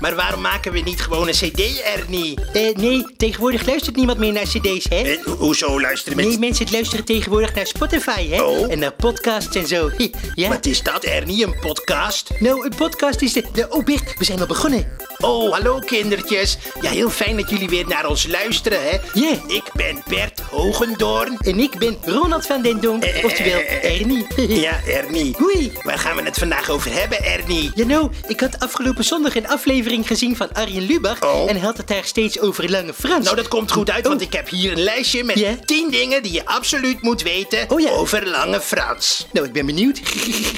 Maar 0.00 0.14
waarom 0.14 0.40
maken 0.40 0.72
we 0.72 0.78
niet 0.80 1.00
gewoon 1.00 1.26
een 1.28 1.32
cd, 1.34 1.80
Ernie? 1.96 2.38
Eh, 2.52 2.74
nee, 2.76 3.04
tegenwoordig 3.16 3.66
luistert 3.66 3.96
niemand 3.96 4.18
meer 4.18 4.32
naar 4.32 4.42
cd's, 4.44 4.86
hè? 4.88 4.96
En 4.96 5.18
hoezo 5.38 5.80
luisteren 5.80 6.16
Nee, 6.16 6.24
mensen? 6.26 6.40
mensen 6.44 6.66
luisteren 6.70 7.04
tegenwoordig 7.04 7.54
naar 7.54 7.66
Spotify, 7.66 8.28
hè? 8.28 8.42
Oh. 8.42 8.72
En 8.72 8.78
naar 8.78 8.92
podcasts 8.92 9.56
en 9.56 9.66
zo. 9.66 9.90
Ja? 10.34 10.48
Wat 10.48 10.66
is 10.66 10.82
dat, 10.82 11.04
Ernie? 11.04 11.44
Een 11.46 11.58
podcast? 11.60 12.30
Nou, 12.38 12.64
een 12.64 12.76
podcast 12.76 13.20
is 13.22 13.32
de... 13.32 13.44
de- 13.52 13.66
Oh, 13.70 13.84
Bert, 13.84 14.14
we 14.18 14.24
zijn 14.24 14.40
al 14.40 14.46
begonnen. 14.46 14.86
Oh, 15.18 15.52
hallo 15.52 15.78
kindertjes. 15.78 16.58
Ja, 16.80 16.90
heel 16.90 17.10
fijn 17.10 17.36
dat 17.36 17.50
jullie 17.50 17.68
weer 17.68 17.86
naar 17.86 18.06
ons 18.08 18.26
luisteren, 18.26 18.82
hè? 18.82 18.96
Ja. 19.20 19.30
Ik 19.46 19.64
ben 19.72 20.02
Bert 20.08 20.40
Hogendoorn. 20.40 21.36
En 21.38 21.58
ik 21.60 21.78
ben 21.78 21.96
Ronald 22.04 22.46
van 22.46 22.62
den 22.62 22.80
Donk, 22.80 23.04
Eh, 23.04 23.24
oftewel 23.24 23.58
eh, 23.60 24.00
Ernie. 24.00 24.26
Ja, 24.62 24.80
Ernie. 24.86 25.34
Hoi. 25.38 25.72
Waar 25.82 25.98
gaan 25.98 26.16
we 26.16 26.22
het 26.22 26.38
vandaag 26.38 26.70
over 26.70 26.92
hebben, 26.92 27.24
Ernie? 27.24 27.70
Ja, 27.74 27.84
nou, 27.86 28.10
ik 28.28 28.40
had 28.40 28.58
afgelopen 28.60 29.04
zondag 29.04 29.36
een 29.36 29.48
aflevering 29.48 29.84
gezien 29.86 30.36
van 30.36 30.52
Arjen 30.52 30.86
Lubach. 30.86 31.22
Oh. 31.22 31.50
En 31.50 31.60
had 31.60 31.76
het 31.76 31.88
daar 31.88 32.04
steeds 32.04 32.40
over 32.40 32.70
Lange 32.70 32.94
Frans. 32.94 33.24
Nou, 33.24 33.36
dat 33.36 33.48
komt 33.48 33.72
goed 33.72 33.90
uit, 33.90 34.06
want 34.06 34.20
Oh. 34.20 34.26
ik 34.26 34.32
heb 34.32 34.48
hier 34.48 34.72
een 34.72 34.82
lijstje 34.82 35.24
met 35.24 35.38
Ja? 35.38 35.54
10 35.64 35.90
dingen 35.90 36.22
die 36.22 36.32
je 36.32 36.46
absoluut 36.46 37.02
moet 37.02 37.22
weten 37.22 37.70
Oh, 37.70 37.80
ja. 37.80 37.90
over 37.90 38.26
Lange 38.28 38.60
Frans. 38.60 39.26
Nou, 39.32 39.46
ik 39.46 39.52
ben 39.52 39.66
benieuwd. 39.66 40.00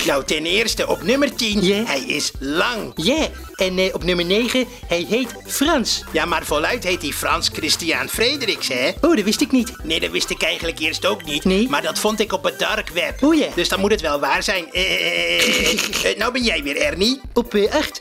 Nou, 0.06 0.24
ten 0.24 0.46
eerste 0.46 0.86
op 0.86 1.02
nummer 1.02 1.34
10, 1.34 1.62
Ja? 1.62 1.84
hij 1.84 2.00
is 2.00 2.30
lang. 2.38 2.92
Ja, 2.94 3.28
en 3.54 3.78
eh, 3.78 3.94
op 3.94 4.04
nummer 4.04 4.24
9, 4.24 4.64
hij 4.86 5.06
heet 5.08 5.28
Frans. 5.46 6.02
Ja, 6.12 6.24
maar 6.24 6.44
voluit 6.44 6.84
heet 6.84 7.02
hij 7.02 7.10
Frans 7.12 7.48
Christian 7.52 8.08
Frederiks, 8.08 8.68
hè? 8.68 8.90
Oh, 9.00 9.16
dat 9.16 9.24
wist 9.24 9.40
ik 9.40 9.52
niet. 9.52 9.72
Nee, 9.82 10.00
dat 10.00 10.10
wist 10.10 10.30
ik 10.30 10.42
eigenlijk 10.42 10.78
eerst 10.78 11.06
ook 11.06 11.24
niet. 11.24 11.44
Nee? 11.44 11.68
Maar 11.68 11.82
dat 11.82 11.98
vond 11.98 12.20
ik 12.20 12.32
op 12.32 12.44
het 12.44 12.58
dark 12.58 12.88
web. 12.88 13.22
Oh, 13.22 13.34
ja. 13.34 13.46
Dus 13.54 13.68
dan 13.68 13.80
moet 13.80 13.90
het 13.90 14.00
wel 14.00 14.20
waar 14.20 14.42
zijn. 14.42 14.72
Eh, 14.72 16.10
eh, 16.10 16.18
nou 16.18 16.32
ben 16.32 16.42
jij 16.42 16.62
weer 16.62 16.76
Ernie. 16.76 17.20
Op 17.34 17.54
8, 17.70 18.00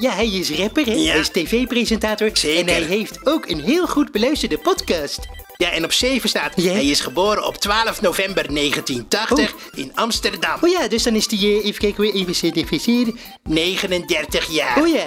ja, 0.00 0.14
hij 0.14 0.28
is 0.28 0.50
rapper, 0.50 0.86
hè? 0.86 0.94
Ja. 0.94 1.10
Hij 1.10 1.20
is 1.20 1.28
tv-presentator. 1.28 2.32
En 2.56 2.68
hij 2.68 2.82
heeft 2.82 3.26
ook 3.26 3.48
een 3.48 3.60
heel 3.60 3.86
goed 3.86 4.12
beluisterde 4.12 4.58
podcast. 4.58 5.28
Ja, 5.60 5.70
en 5.70 5.84
op 5.84 5.92
7 5.92 6.28
staat... 6.28 6.54
Hij 6.54 6.86
is 6.86 7.00
geboren 7.00 7.46
op 7.46 7.56
12 7.56 8.00
november 8.00 8.54
1980 8.54 9.54
in 9.74 9.92
Amsterdam. 9.94 10.58
Oh 10.60 10.70
ja, 10.70 10.88
dus 10.88 11.02
dan 11.02 11.14
is 11.14 11.28
die, 11.28 11.58
eh, 11.58 11.64
even 11.64 11.80
kijken, 11.80 12.14
even 12.14 12.34
certificeren. 12.34 13.18
39 13.42 14.50
jaar. 14.50 14.80
Oh 14.80 14.88
ja, 14.88 15.06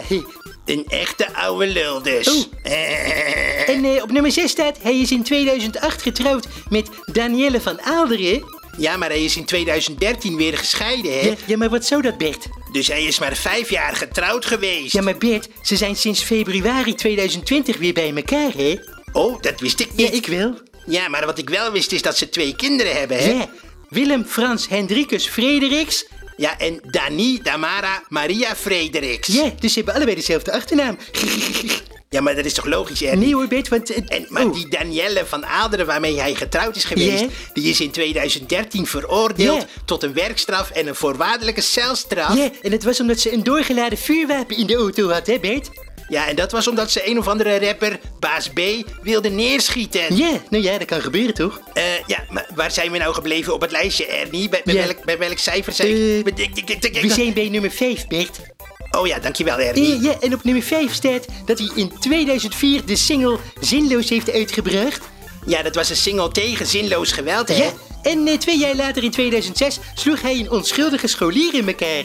Een 0.65 0.85
echte 0.87 1.33
oude 1.33 1.67
lul 1.67 2.01
dus. 2.01 2.27
Oh. 2.27 2.43
Eh, 2.63 3.69
en 3.75 3.85
eh, 3.85 4.03
op 4.03 4.11
nummer 4.11 4.31
6 4.31 4.51
staat, 4.51 4.77
hij 4.81 4.99
is 4.99 5.11
in 5.11 5.23
2008 5.23 6.01
getrouwd 6.01 6.47
met 6.69 6.89
Danielle 7.05 7.61
van 7.61 7.81
Aalderen. 7.81 8.43
ja, 8.77 8.97
maar 8.97 9.09
hij 9.09 9.23
is 9.23 9.37
in 9.37 9.45
2013 9.45 10.35
weer 10.35 10.57
gescheiden, 10.57 11.19
hè? 11.19 11.27
Ja, 11.27 11.35
ja, 11.45 11.57
maar 11.57 11.69
wat 11.69 11.85
zou 11.85 12.01
dat, 12.01 12.17
Bert? 12.17 12.47
Dus 12.73 12.87
hij 12.87 13.03
is 13.03 13.19
maar 13.19 13.35
vijf 13.35 13.69
jaar 13.69 13.95
getrouwd 13.95 14.45
geweest. 14.45 14.93
Ja, 14.93 15.01
maar 15.01 15.17
Bert, 15.17 15.47
ze 15.61 15.75
zijn 15.75 15.95
sinds 15.95 16.21
februari 16.23 16.95
2020 16.95 17.77
weer 17.77 17.93
bij 17.93 18.13
elkaar, 18.15 18.51
hè? 18.57 18.75
Oh, 19.11 19.41
dat 19.41 19.59
wist 19.59 19.79
ik 19.79 19.89
Ja, 19.95 20.03
niet. 20.03 20.13
ik 20.13 20.25
wel. 20.25 20.57
Ja, 20.85 21.07
maar 21.07 21.25
wat 21.25 21.37
ik 21.37 21.49
wel 21.49 21.71
wist 21.71 21.91
is 21.91 22.01
dat 22.01 22.17
ze 22.17 22.29
twee 22.29 22.55
kinderen 22.55 22.95
hebben, 22.95 23.17
hè? 23.17 23.29
Ja, 23.29 23.49
Willem 23.89 24.25
Frans 24.25 24.67
Hendrikus 24.67 25.27
Frederiks. 25.27 26.05
Ja, 26.37 26.59
en 26.59 26.79
Dani 26.85 27.39
Damara 27.43 28.03
Maria 28.09 28.55
Frederiks. 28.55 29.27
Ja, 29.27 29.51
dus 29.59 29.71
ze 29.71 29.77
hebben 29.77 29.95
allebei 29.95 30.15
dezelfde 30.15 30.51
achternaam. 30.51 30.97
Ja, 32.09 32.21
maar 32.21 32.35
dat 32.35 32.45
is 32.45 32.53
toch 32.53 32.65
logisch, 32.65 32.99
hè? 32.99 33.15
Nee 33.15 33.33
hoor, 33.33 33.47
Bert, 33.47 33.67
want... 33.67 33.89
eh, 33.89 34.17
En, 34.17 34.25
maar 34.29 34.45
oh. 34.45 34.53
die 34.53 34.67
Danielle 34.67 35.25
van 35.25 35.45
Aderen 35.45 35.85
waarmee 35.85 36.19
hij 36.19 36.35
getrouwd 36.35 36.75
is 36.75 36.83
geweest... 36.83 37.25
Die 37.53 37.69
is 37.69 37.81
in 37.81 37.91
2013 37.91 38.87
veroordeeld 38.87 39.65
tot 39.85 40.03
een 40.03 40.13
werkstraf 40.13 40.69
en 40.71 40.87
een 40.87 40.95
voorwaardelijke 40.95 41.61
celstraf. 41.61 42.35
Ja, 42.35 42.49
en 42.61 42.71
het 42.71 42.83
was 42.83 42.99
omdat 42.99 43.19
ze 43.19 43.33
een 43.33 43.43
doorgeladen 43.43 43.97
vuurwapen 43.97 44.57
in 44.57 44.65
de 44.67 44.75
auto 44.75 45.09
had, 45.09 45.27
hè 45.27 45.39
Bert? 45.39 45.69
Ja, 46.09 46.27
en 46.27 46.35
dat 46.35 46.51
was 46.51 46.67
omdat 46.67 46.91
ze 46.91 47.09
een 47.09 47.17
of 47.17 47.27
andere 47.27 47.59
rapper, 47.59 47.99
Baas 48.19 48.49
B, 48.49 48.59
wilde 49.01 49.29
neerschieten. 49.29 50.15
Ja, 50.17 50.31
nou 50.49 50.63
ja, 50.63 50.77
dat 50.77 50.87
kan 50.87 51.01
gebeuren 51.01 51.33
toch? 51.33 51.59
Eh, 51.73 51.83
ja, 52.07 52.23
maar 52.29 52.47
waar 52.55 52.71
zijn 52.71 52.91
we 52.91 52.97
nou 52.97 53.13
gebleven 53.13 53.53
op 53.53 53.61
het 53.61 53.71
lijstje, 53.71 54.05
Ernie? 54.05 54.49
Bij, 54.49 54.61
welk, 54.85 55.03
bij 55.05 55.17
welk 55.17 55.37
cijfer 55.37 55.73
zijn 55.73 55.89
ik- 56.37 57.01
We 57.01 57.13
zijn 57.13 57.33
bij 57.33 57.49
nummer 57.49 57.71
5, 57.71 58.07
Bert. 58.07 58.39
Oh 58.91 59.07
ja, 59.07 59.19
dankjewel, 59.19 59.59
Ernie. 59.59 59.95
Eh, 59.95 60.03
ja, 60.03 60.15
en 60.19 60.33
op 60.33 60.43
nummer 60.43 60.63
5 60.63 60.93
staat 60.93 61.25
dat 61.45 61.59
hij 61.59 61.69
in 61.75 61.91
2004 61.99 62.85
de 62.85 62.95
single 62.95 63.37
Zinloos 63.59 64.09
heeft 64.09 64.31
uitgebracht. 64.31 65.01
Ja, 65.45 65.61
dat 65.61 65.75
was 65.75 65.89
een 65.89 65.95
single 65.95 66.31
tegen 66.31 66.65
zinloos 66.67 67.11
geweld, 67.11 67.47
hè? 67.47 67.55
Ja, 67.55 67.69
en 68.01 68.27
eh, 68.27 68.37
twee 68.37 68.57
jaar 68.57 68.75
later 68.75 69.03
in 69.03 69.11
2006 69.11 69.79
sloeg 69.95 70.21
hij 70.21 70.39
een 70.39 70.51
onschuldige 70.51 71.07
scholier 71.07 71.53
in 71.53 71.67
elkaar. 71.67 72.03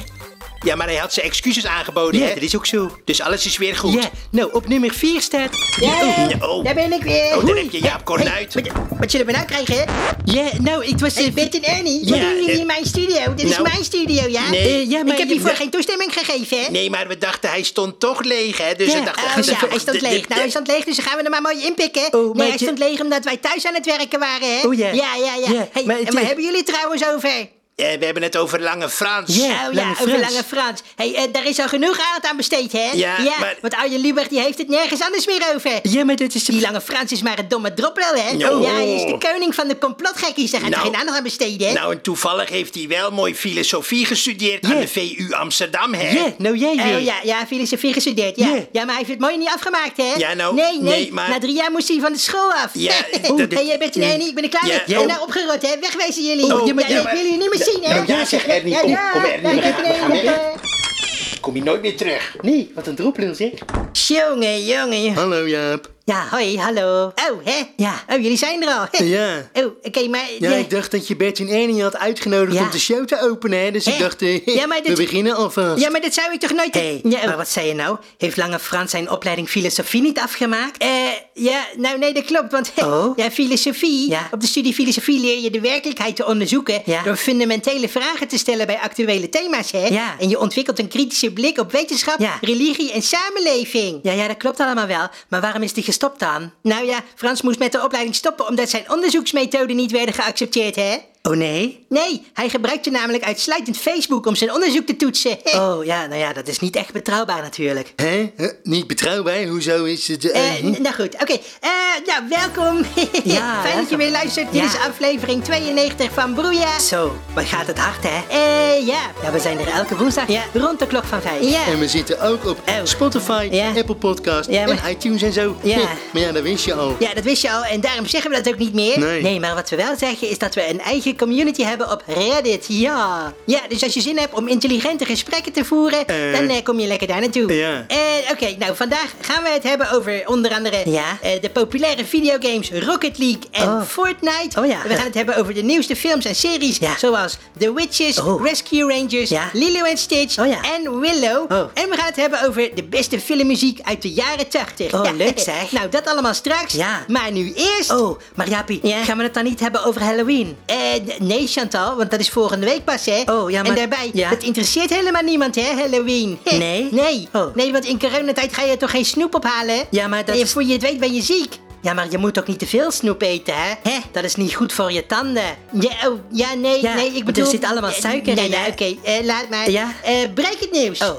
Ja, 0.65 0.75
maar 0.77 0.87
hij 0.87 0.97
had 0.97 1.13
zijn 1.13 1.27
excuses 1.27 1.67
aangeboden, 1.67 2.21
Ja, 2.21 2.27
hè? 2.27 2.35
dat 2.35 2.43
is 2.43 2.57
ook 2.57 2.67
zo. 2.67 2.99
Dus 3.05 3.21
alles 3.21 3.47
is 3.47 3.57
weer 3.57 3.77
goed. 3.77 3.93
Ja, 3.93 4.11
nou, 4.31 4.53
op 4.53 4.69
nummer 4.69 4.93
4 4.95 5.21
staat... 5.21 5.51
Ja, 5.81 6.29
oh. 6.41 6.65
Daar 6.65 6.75
ben 6.75 6.93
ik 6.93 7.03
weer. 7.03 7.37
Oh, 7.37 7.47
daar 7.47 7.57
heb 7.57 7.71
je 7.71 7.81
Jaap 7.81 8.05
Kornuit. 8.05 8.55
Wat, 8.55 8.63
wat 8.99 9.11
zullen 9.11 9.27
we 9.27 9.33
nou 9.33 9.45
krijgen, 9.45 9.75
hè? 9.77 9.85
Ja, 10.25 10.51
nou, 10.61 10.85
ik 10.85 10.99
was... 10.99 11.15
Hey, 11.15 11.33
Bert 11.33 11.55
en 11.55 11.63
Ernie, 11.65 12.05
Ja, 12.07 12.11
wat 12.11 12.21
doen 12.21 12.35
jullie 12.35 12.51
eh, 12.51 12.59
in 12.59 12.67
mijn 12.67 12.85
studio? 12.87 13.35
Dit 13.35 13.45
is 13.45 13.51
nou, 13.51 13.63
mijn 13.63 13.85
studio, 13.85 14.29
ja? 14.29 14.51
nee. 14.51 14.61
Eh, 14.83 14.91
ja, 14.91 15.03
maar 15.05 15.13
ik 15.13 15.19
heb 15.19 15.29
je- 15.29 15.35
hiervoor 15.35 15.57
geen 15.57 15.71
toestemming 15.71 16.13
gegeven, 16.13 16.63
hè? 16.65 16.71
Nee, 16.71 16.91
maar 16.91 17.09
we 17.09 17.19
dachten 17.19 17.51
hij 17.51 17.63
stond 17.63 18.01
toch 18.01 18.23
leeg, 18.23 18.57
hè? 18.59 18.75
Dus 18.75 18.93
Ja, 18.93 18.99
we 18.99 19.05
dachten... 19.05 19.25
Oh 19.25 19.35
dat- 19.37 19.45
ja, 19.45 19.57
hij 19.69 19.79
stond 19.79 20.01
leeg. 20.01 20.29
Nou, 20.29 20.41
hij 20.41 20.51
stond 20.51 20.67
leeg, 20.67 20.85
dus 20.85 20.97
dan 20.97 21.05
gaan 21.05 21.17
we 21.19 21.23
er 21.25 21.31
maar 21.31 21.43
mooi 21.43 21.65
inpikken. 21.65 22.13
Oh, 22.13 22.27
maar 22.27 22.37
nee, 22.37 22.49
hij 22.49 22.59
stond 22.59 22.79
leeg 22.79 23.01
omdat 23.01 23.25
wij 23.25 23.37
thuis 23.37 23.67
aan 23.67 23.75
het 23.75 23.87
werken 23.87 24.19
waren, 24.19 24.59
hè? 24.59 24.67
Oh, 24.67 24.75
ja. 24.75 24.87
Ja, 24.93 25.15
ja, 25.15 25.35
ja. 25.35 25.53
Ja, 25.53 25.69
Hey, 25.73 25.85
maar 25.85 25.99
en 26.01 26.15
waar 26.15 26.25
hebben 26.27 26.45
jullie 26.45 26.59
het 26.59 26.67
trouwens 26.67 27.05
over? 27.07 27.49
Eh, 27.79 27.87
we 27.99 28.05
hebben 28.05 28.23
het 28.23 28.37
over 28.37 28.61
Lange 28.61 28.89
Frans. 28.89 29.37
Ja. 29.37 29.43
oh 29.45 29.49
ja, 29.49 29.69
Lange 29.73 29.91
over 29.91 30.09
Frans. 30.09 30.21
Lange 30.33 30.45
Frans. 30.47 30.81
Hey, 30.97 31.15
eh, 31.15 31.23
daar 31.33 31.47
is 31.47 31.59
al 31.59 31.69
genoeg 31.69 31.99
aandacht 32.01 32.27
aan 32.31 32.37
besteed, 32.37 32.73
hè? 32.73 32.91
Ja, 32.95 33.17
maar- 33.41 33.57
want 33.61 33.75
Arjen 33.75 34.01
Lubach 34.01 34.29
die 34.29 34.41
heeft 34.41 34.59
het 34.59 34.69
nergens 34.69 35.01
anders 35.03 35.27
meer 35.27 35.43
over. 35.55 35.71
Ja, 35.83 36.05
maar 36.05 36.17
dat 36.17 36.35
is... 36.35 36.45
Die 36.45 36.61
Lange 36.61 36.81
Frans 36.81 37.13
is 37.13 37.23
maar 37.23 37.39
een 37.39 37.49
domme 37.49 37.75
droplul, 37.75 38.15
hè? 38.15 38.33
No. 38.37 38.61
Ja, 38.63 38.71
hij 38.75 38.95
is 38.95 39.03
de 39.05 39.19
koning 39.33 39.55
van 39.55 39.69
de 39.69 39.79
complotgekkies. 39.79 40.51
Daar 40.51 40.61
gaat 40.61 40.69
hij 40.71 40.79
Nou. 40.79 40.91
geen 40.91 41.01
aandacht 41.01 41.17
aan 41.17 41.23
besteden, 41.23 41.67
hè? 41.69 41.73
Nou, 41.75 41.93
en 41.93 42.01
toevallig 42.03 42.49
heeft 42.49 42.75
hij 42.75 42.89
wel 42.89 43.11
mooi 43.11 43.35
filosofie 43.35 44.07
gestudeerd 44.07 44.67
Ja. 44.67 44.75
aan 44.75 44.81
de 44.81 44.89
VU 44.89 45.33
Amsterdam, 45.33 45.95
hè? 45.95 46.11
Ja, 46.11 46.33
nou 46.39 46.57
jij 46.57 46.77
weer. 46.77 46.97
Oh 46.97 47.03
ja, 47.03 47.15
ja, 47.23 47.47
filosofie 47.47 47.93
gestudeerd, 47.93 48.37
ja. 48.39 48.47
Ja. 48.47 48.55
Ja, 48.55 48.85
maar 48.85 48.87
hij 48.87 48.97
heeft 48.97 49.11
het 49.11 49.19
mooi 49.21 49.37
niet 49.37 49.49
afgemaakt, 49.55 49.97
hè? 49.97 50.13
Ja, 50.17 50.35
nou, 50.35 50.55
Nee, 50.55 50.73
nee, 50.73 50.81
nee, 50.83 51.13
maar- 51.13 51.29
na 51.31 51.39
drie 51.39 51.55
jaar 51.55 51.71
moest 51.71 51.89
hij 51.89 51.99
van 52.01 52.13
de 52.13 52.19
school 52.19 52.53
af. 52.53 52.71
Ja, 52.73 52.95
oh, 53.31 53.37
dat- 53.39 53.53
hey, 53.53 53.67
jij 53.67 53.79
bent 53.79 53.95
er 53.95 54.01
nee, 54.01 54.29
ik 54.29 54.35
ben 54.35 54.43
er 54.45 54.51
klaar 54.51 54.67
Ja, 54.67 54.83
mee. 54.87 54.97
ja. 54.97 55.01
En 55.03 55.07
nou 55.09 55.21
opgerot, 55.23 55.63
hè? 55.63 55.79
Wegwezen 55.81 56.25
jullie. 56.25 56.55
Oh, 56.61 56.67
ja, 56.67 56.75
maar- 56.75 56.91
ja, 56.91 56.97
ja, 56.97 57.03
ik 57.03 57.09
wil 57.13 57.23
jullie 57.23 57.39
niet 57.39 57.51
meer 57.55 57.67
zien, 57.73 57.83
hè? 57.83 57.95
Nou, 57.95 58.07
ja, 58.07 58.25
zeg, 58.25 58.47
Ernie, 58.47 58.73
ja, 58.73 58.81
kom, 58.81 58.91
ja, 58.91 59.11
kom, 59.11 59.25
Ernie, 59.25 59.55
we 59.55 59.63
gaan- 59.63 59.85
er 59.85 59.93
we 59.93 59.99
gaan 59.99 60.11
weg. 60.11 61.41
Kom 61.41 61.55
je 61.57 61.63
nooit 61.63 61.83
meer 61.83 61.97
terug. 61.97 62.37
Nee, 62.41 62.71
wat 62.75 62.87
een 62.87 62.95
droplul 62.95 63.35
zeg. 63.35 63.51
Jongen, 63.93 64.65
jongen. 64.65 65.15
Hallo 65.15 65.47
Jaap. 65.49 65.91
Ja, 66.09 66.27
hoi, 66.31 66.59
hallo. 66.59 67.05
Oh, 67.31 67.45
hè? 67.45 67.63
Ja. 67.77 68.05
Oh, 68.09 68.17
jullie 68.23 68.37
zijn 68.37 68.63
er 68.63 68.69
al. 68.69 69.05
Ja. 69.05 69.51
Oh, 69.53 69.65
oké, 69.83 70.09
maar... 70.09 70.25
Ja, 70.39 70.51
ik 70.51 70.71
dacht 70.71 70.91
dat 70.91 71.07
je 71.09 71.17
Bert 71.17 71.39
en 71.39 71.49
Ernie 71.49 71.83
had 71.83 71.97
uitgenodigd 71.97 72.57
Ja. 72.57 72.63
om 72.63 72.71
de 72.71 72.79
show 72.79 73.05
te 73.05 73.21
openen, 73.31 73.59
hè? 73.65 73.71
Dus 73.71 73.87
ik 73.87 73.93
Hè? 73.93 73.99
dacht, 73.99 74.23
eh, 74.23 74.47
Ja, 74.47 74.67
maar 74.67 74.79
we 74.83 74.89
dit- 74.89 74.97
beginnen 74.97 75.35
alvast. 75.37 75.81
Ja, 75.83 75.91
maar 75.91 76.01
dat 76.01 76.15
zou 76.15 76.33
ik 76.33 76.41
toch 76.41 76.53
nooit... 76.53 76.75
Hey, 76.75 77.01
ja, 77.05 77.19
oh. 77.19 77.25
maar 77.27 77.37
wat 77.37 77.49
zei 77.49 77.67
je 77.67 77.75
nou? 77.75 77.97
Heeft 78.19 78.37
Lange 78.37 78.59
Frans 78.59 78.91
zijn 78.91 79.11
opleiding 79.11 79.49
filosofie 79.49 80.03
niet 80.03 80.19
afgemaakt? 80.19 80.79
Eh, 80.83 80.89
ja, 81.35 81.65
nou 81.77 81.99
nee, 81.99 82.13
dat 82.15 82.25
klopt, 82.25 82.53
want 82.53 82.73
Oh? 82.77 83.17
ja, 83.17 83.31
filosofie, 83.31 84.11
Ja. 84.11 84.29
op 84.33 84.41
de 84.41 84.47
studie 84.47 84.75
filosofie 84.75 85.21
leer 85.21 85.41
je 85.41 85.51
de 85.51 85.61
werkelijkheid 85.61 86.17
te 86.17 86.27
onderzoeken 86.27 86.83
Ja. 86.85 87.03
door 87.03 87.17
fundamentele 87.17 87.89
vragen 87.89 88.29
te 88.29 88.39
stellen 88.39 88.67
bij 88.67 88.79
actuele 88.79 89.29
thema's, 89.29 89.71
hè? 89.71 89.87
Ja. 89.87 90.15
En 90.21 90.29
je 90.29 90.39
ontwikkelt 90.41 90.79
een 90.79 90.89
kritische 90.89 91.33
blik 91.33 91.59
op 91.59 91.73
wetenschap, 91.73 92.19
Ja. 92.21 92.39
religie 92.41 92.93
en 92.93 93.03
samenleving. 93.03 93.99
Ja, 94.03 94.13
ja, 94.13 94.27
dat 94.29 94.37
klopt 94.37 94.61
allemaal 94.61 94.87
wel. 94.87 95.09
Maar 95.29 95.41
waarom 95.41 95.63
is 95.63 95.73
die 95.73 95.85
gestopt 95.99 96.21
dan? 96.21 96.53
Nou 96.63 96.87
ja, 96.87 97.01
Frans 97.15 97.43
moest 97.43 97.59
met 97.59 97.73
de 97.73 97.85
opleiding 97.85 98.15
stoppen 98.15 98.49
omdat 98.49 98.71
zijn 98.71 98.91
onderzoeksmethoden 98.91 99.77
niet 99.77 99.91
werden 99.91 100.15
geaccepteerd, 100.15 100.77
hè? 100.77 100.97
Oh 101.23 101.37
nee? 101.37 101.87
Nee, 101.89 102.27
hij 102.35 102.49
gebruikte 102.49 102.91
namelijk 102.91 103.25
uitsluitend 103.25 103.77
Facebook 103.79 104.27
om 104.27 104.35
zijn 104.35 104.53
onderzoek 104.53 104.87
te 104.87 104.97
toetsen. 104.97 105.39
Oh 105.59 105.85
ja, 105.85 106.07
nou 106.07 106.21
ja, 106.21 106.33
dat 106.33 106.49
is 106.49 106.59
niet 106.59 106.77
echt 106.77 106.93
betrouwbaar 106.93 107.43
natuurlijk. 107.43 107.93
Hè? 107.97 108.31
Huh? 108.37 108.49
Niet 108.63 108.87
betrouwbaar? 108.87 109.43
Hoezo 109.45 109.85
is 109.85 110.09
het... 110.09 110.31
eh, 110.31 110.57
Eh, 110.59 110.65
nou 110.65 110.95
goed, 110.95 111.15
oké. 111.15 111.33
Eh, 111.61 111.71
ja, 112.07 112.25
welkom. 112.29 112.85
Ja, 113.25 113.61
Fijn 113.63 113.63
dat 113.63 113.65
je 113.65 113.75
welkom. 113.75 113.97
weer 113.97 114.11
luistert. 114.11 114.53
Dit 114.53 114.61
Ja. 114.63 114.67
is 114.69 114.77
aflevering 114.89 115.45
92 115.45 116.13
van 116.13 116.35
Broeia. 116.35 116.79
Zo, 116.79 117.17
wat 117.35 117.45
gaat 117.45 117.67
het 117.67 117.79
hard 117.79 118.03
hè? 118.03 118.23
Eh, 118.29 118.87
ja. 118.87 119.01
Ja, 119.23 119.33
we 119.33 119.39
zijn 119.39 119.59
er 119.59 119.69
elke 119.69 119.97
woensdag 119.97 120.29
Ja. 120.29 120.43
rond 120.55 120.79
de 120.79 120.87
klok 120.87 121.05
van 121.05 121.21
vijf. 121.23 121.51
Ja. 121.51 121.67
En 121.67 121.79
we 121.79 121.89
zitten 121.89 122.21
ook 122.21 122.47
op 122.47 122.59
Oh. 122.69 122.75
Spotify, 122.85 123.49
Ja. 123.51 123.69
Apple 123.77 123.95
Podcast 123.95 124.51
Ja, 124.51 124.67
maar- 124.67 124.85
en 124.85 124.91
iTunes 124.91 125.23
en 125.23 125.33
zo. 125.33 125.57
Ja. 125.63 125.79
Maar 126.13 126.23
ja, 126.23 126.33
dat 126.33 126.43
wist 126.43 126.65
je 126.65 126.75
al. 126.75 126.97
Ja, 126.99 127.15
dat 127.15 127.25
wist 127.25 127.43
je 127.43 127.51
al 127.53 127.65
en 127.65 127.81
daarom 127.81 128.07
zeggen 128.07 128.31
we 128.31 128.37
dat 128.41 128.53
ook 128.53 128.59
niet 128.59 128.75
meer. 128.75 128.99
Nee. 128.99 129.23
Nee, 129.23 129.41
maar 129.41 129.55
wat 129.55 129.71
we 129.71 129.77
wel 129.77 129.97
zeggen 129.99 130.29
is 130.31 130.39
dat 130.39 130.55
we 130.55 130.69
een 130.69 130.81
eigen 130.81 131.08
community 131.15 131.63
hebben 131.63 131.91
op 131.91 132.03
Reddit. 132.07 132.65
Ja. 132.69 133.33
Ja, 133.47 133.61
dus 133.69 133.83
als 133.83 133.95
je 133.95 134.01
zin 134.01 134.19
hebt 134.19 134.35
om 134.35 134.49
intelligente 134.49 135.05
gesprekken 135.05 135.53
te 135.53 135.65
voeren, 135.65 136.07
Eh. 136.07 136.33
dan 136.39 136.49
eh, 136.49 136.63
kom 136.63 136.81
je 136.81 136.87
lekker 136.87 137.07
daar 137.07 137.21
naartoe. 137.21 137.55
Ja. 137.55 137.85
Eh, 137.89 137.97
Oké, 138.33 138.55
nou 138.59 138.77
vandaag 138.77 139.15
gaan 139.21 139.43
we 139.43 139.49
het 139.49 139.63
hebben 139.63 139.91
over 139.91 140.23
onder 140.27 140.51
andere 140.55 140.91
Ja. 140.91 141.19
eh, 141.23 141.41
de 141.41 141.51
populaire 141.51 142.05
videogames 142.05 142.71
Rocket 142.73 143.19
League 143.19 143.41
en 143.51 143.63
Oh. 143.69 143.83
Fortnite. 143.83 144.61
Oh 144.61 144.67
ja. 144.67 144.83
We 144.87 144.95
gaan 144.95 145.05
het 145.05 145.15
hebben 145.15 145.37
over 145.37 145.55
de 145.55 145.63
nieuwste 145.63 145.97
films 145.97 146.25
en 146.25 146.35
series, 146.35 146.77
Ja. 146.79 146.99
zoals 146.99 147.37
The 147.59 147.75
Witches, 147.75 148.21
Oh. 148.21 148.45
Rescue 148.45 148.93
Rangers, 148.95 149.29
Ja. 149.31 149.51
Lilo 149.53 149.85
en 149.85 149.97
Stitch 149.99 150.39
Oh 150.39 150.47
ja. 150.47 150.59
en 150.75 151.01
Willow. 151.01 151.53
Oh. 151.53 151.59
En 151.75 151.89
we 151.91 151.97
gaan 151.97 152.07
het 152.07 152.17
hebben 152.17 152.47
over 152.49 152.71
de 152.75 152.85
beste 152.85 153.21
filmmuziek 153.21 153.79
uit 153.83 154.03
de 154.03 154.11
jaren 154.13 154.49
80. 154.49 154.95
Oh, 154.95 155.11
leuk 155.17 155.39
zeg. 155.39 155.71
Nou, 155.79 155.89
dat 155.89 156.07
allemaal 156.07 156.35
straks. 156.35 156.73
Ja. 156.73 157.05
Maar 157.09 157.33
nu 157.33 157.53
eerst... 157.55 157.93
Oh, 157.93 158.19
maar 158.35 158.49
Jaapie, 158.49 158.81
gaan 159.05 159.17
we 159.17 159.23
het 159.23 159.35
dan 159.35 159.45
niet 159.45 159.61
hebben 159.61 159.85
over 159.85 160.03
Halloween? 160.03 160.57
Eh, 160.67 160.77
nee, 161.19 161.47
Chantal, 161.47 161.97
want 161.97 162.11
dat 162.11 162.21
is 162.21 162.29
volgende 162.31 162.67
week 162.67 162.85
pas, 162.85 163.05
hè? 163.05 163.23
Oh, 163.27 163.51
ja, 163.51 163.63
maar- 163.63 163.71
En 163.71 163.77
daarbij, 163.77 164.11
ja. 164.13 164.31
dat 164.31 164.43
interesseert 164.43 164.91
helemaal 164.91 165.23
niemand, 165.23 165.55
hè, 165.55 165.73
Halloween? 165.75 166.39
Nee? 166.59 166.89
Nee. 166.91 167.29
Oh. 167.33 167.55
Nee, 167.55 167.73
want 167.73 167.85
in 167.85 167.99
coronatijd 167.99 168.55
ga 168.55 168.63
je 168.63 168.77
toch 168.77 168.91
geen 168.91 169.05
snoep 169.05 169.35
ophalen? 169.35 169.85
Ja, 169.91 170.07
maar 170.09 170.25
dat 170.25 170.39
En 170.39 170.49
voor 170.49 170.63
je 170.65 170.73
het 170.73 170.83
weet 170.83 171.01
ben 171.01 171.15
je 171.15 171.23
ziek. 171.23 171.55
Ja, 171.83 171.93
maar 171.93 172.07
je 172.11 172.19
moet 172.19 172.39
ook 172.39 172.47
niet 172.47 172.59
te 172.59 172.67
veel 172.67 172.91
snoep 172.91 173.23
eten, 173.23 173.55
hè? 173.57 173.91
Hè? 173.91 173.99
Dat 174.13 174.25
is 174.25 174.35
niet 174.35 174.55
goed 174.55 174.73
voor 174.73 174.93
je 174.93 175.07
tanden. 175.07 175.43
Ja, 175.73 175.91
oh, 176.09 176.19
ja 176.33 176.55
nee, 176.55 176.83
Ja, 176.83 176.95
nee, 176.95 177.11
ik 177.13 177.25
bedoel... 177.25 177.45
er 177.45 177.51
zit 177.51 177.65
allemaal 177.65 177.91
eh, 177.91 177.97
suiker 178.01 178.35
nou 178.35 178.47
in, 178.47 178.53
Ja, 178.53 178.67
oké, 178.67 178.95
eh, 179.03 179.25
laat 179.25 179.49
maar. 179.51 179.71
Ja? 179.71 179.93
Eh, 180.05 180.15
breek 180.35 180.57
het 180.61 180.71
nieuws. 180.73 181.01
Oh, 181.01 181.19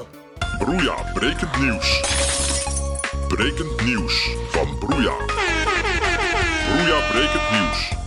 Broeia, 0.58 0.94
brekend 1.14 1.58
nieuws. 1.60 2.00
Brekend 3.28 3.84
nieuws 3.84 4.28
van 4.50 4.78
Broeia. 4.78 5.12
Broeia, 6.68 7.00
brekend 7.12 7.50
nieuws. 7.50 7.99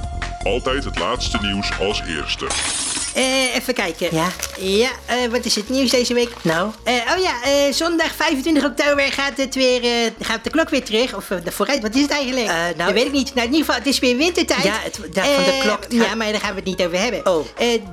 Altijd 0.43 0.83
het 0.83 0.99
laatste 0.99 1.37
nieuws 1.41 1.79
als 1.79 2.01
eerste. 2.01 2.92
Eh, 3.13 3.55
even 3.55 3.73
kijken. 3.73 4.07
Ja? 4.11 4.27
Ja, 4.59 4.89
eh, 5.05 5.15
wat 5.31 5.45
is 5.45 5.55
het 5.55 5.69
nieuws 5.69 5.89
deze 5.91 6.13
week? 6.13 6.29
nou? 6.41 6.71
Eh, 6.83 6.93
oh 6.93 7.21
ja, 7.21 7.71
zondag 7.71 8.15
25 8.15 8.65
oktober 8.65 9.03
gaat, 9.11 9.37
het 9.37 9.55
weer, 9.55 10.11
gaat 10.19 10.43
de 10.43 10.49
klok 10.49 10.69
weer 10.69 10.83
terug. 10.83 11.15
Of 11.15 11.25
de 11.43 11.51
vooruit, 11.51 11.81
wat 11.81 11.95
is 11.95 12.01
het 12.01 12.11
eigenlijk? 12.11 12.47
Nou, 12.47 12.73
dat 12.75 12.91
weet 12.91 13.05
ik 13.05 13.11
niet. 13.11 13.33
Nou, 13.35 13.47
in 13.47 13.53
ieder 13.53 13.65
geval, 13.65 13.75
het 13.81 13.87
is 13.93 13.99
weer 13.99 14.17
wintertijd. 14.17 14.63
Ja, 14.63 14.79
het- 14.83 14.99
ja, 15.13 15.23
van 15.23 15.43
de 15.43 15.59
klok. 15.61 15.79
Ja, 15.89 16.15
maar 16.15 16.31
daar 16.31 16.41
gaan 16.41 16.49
we 16.49 16.55
het 16.55 16.65
niet 16.65 16.81
over 16.85 16.99
hebben. 16.99 17.25
Oh. 17.27 17.45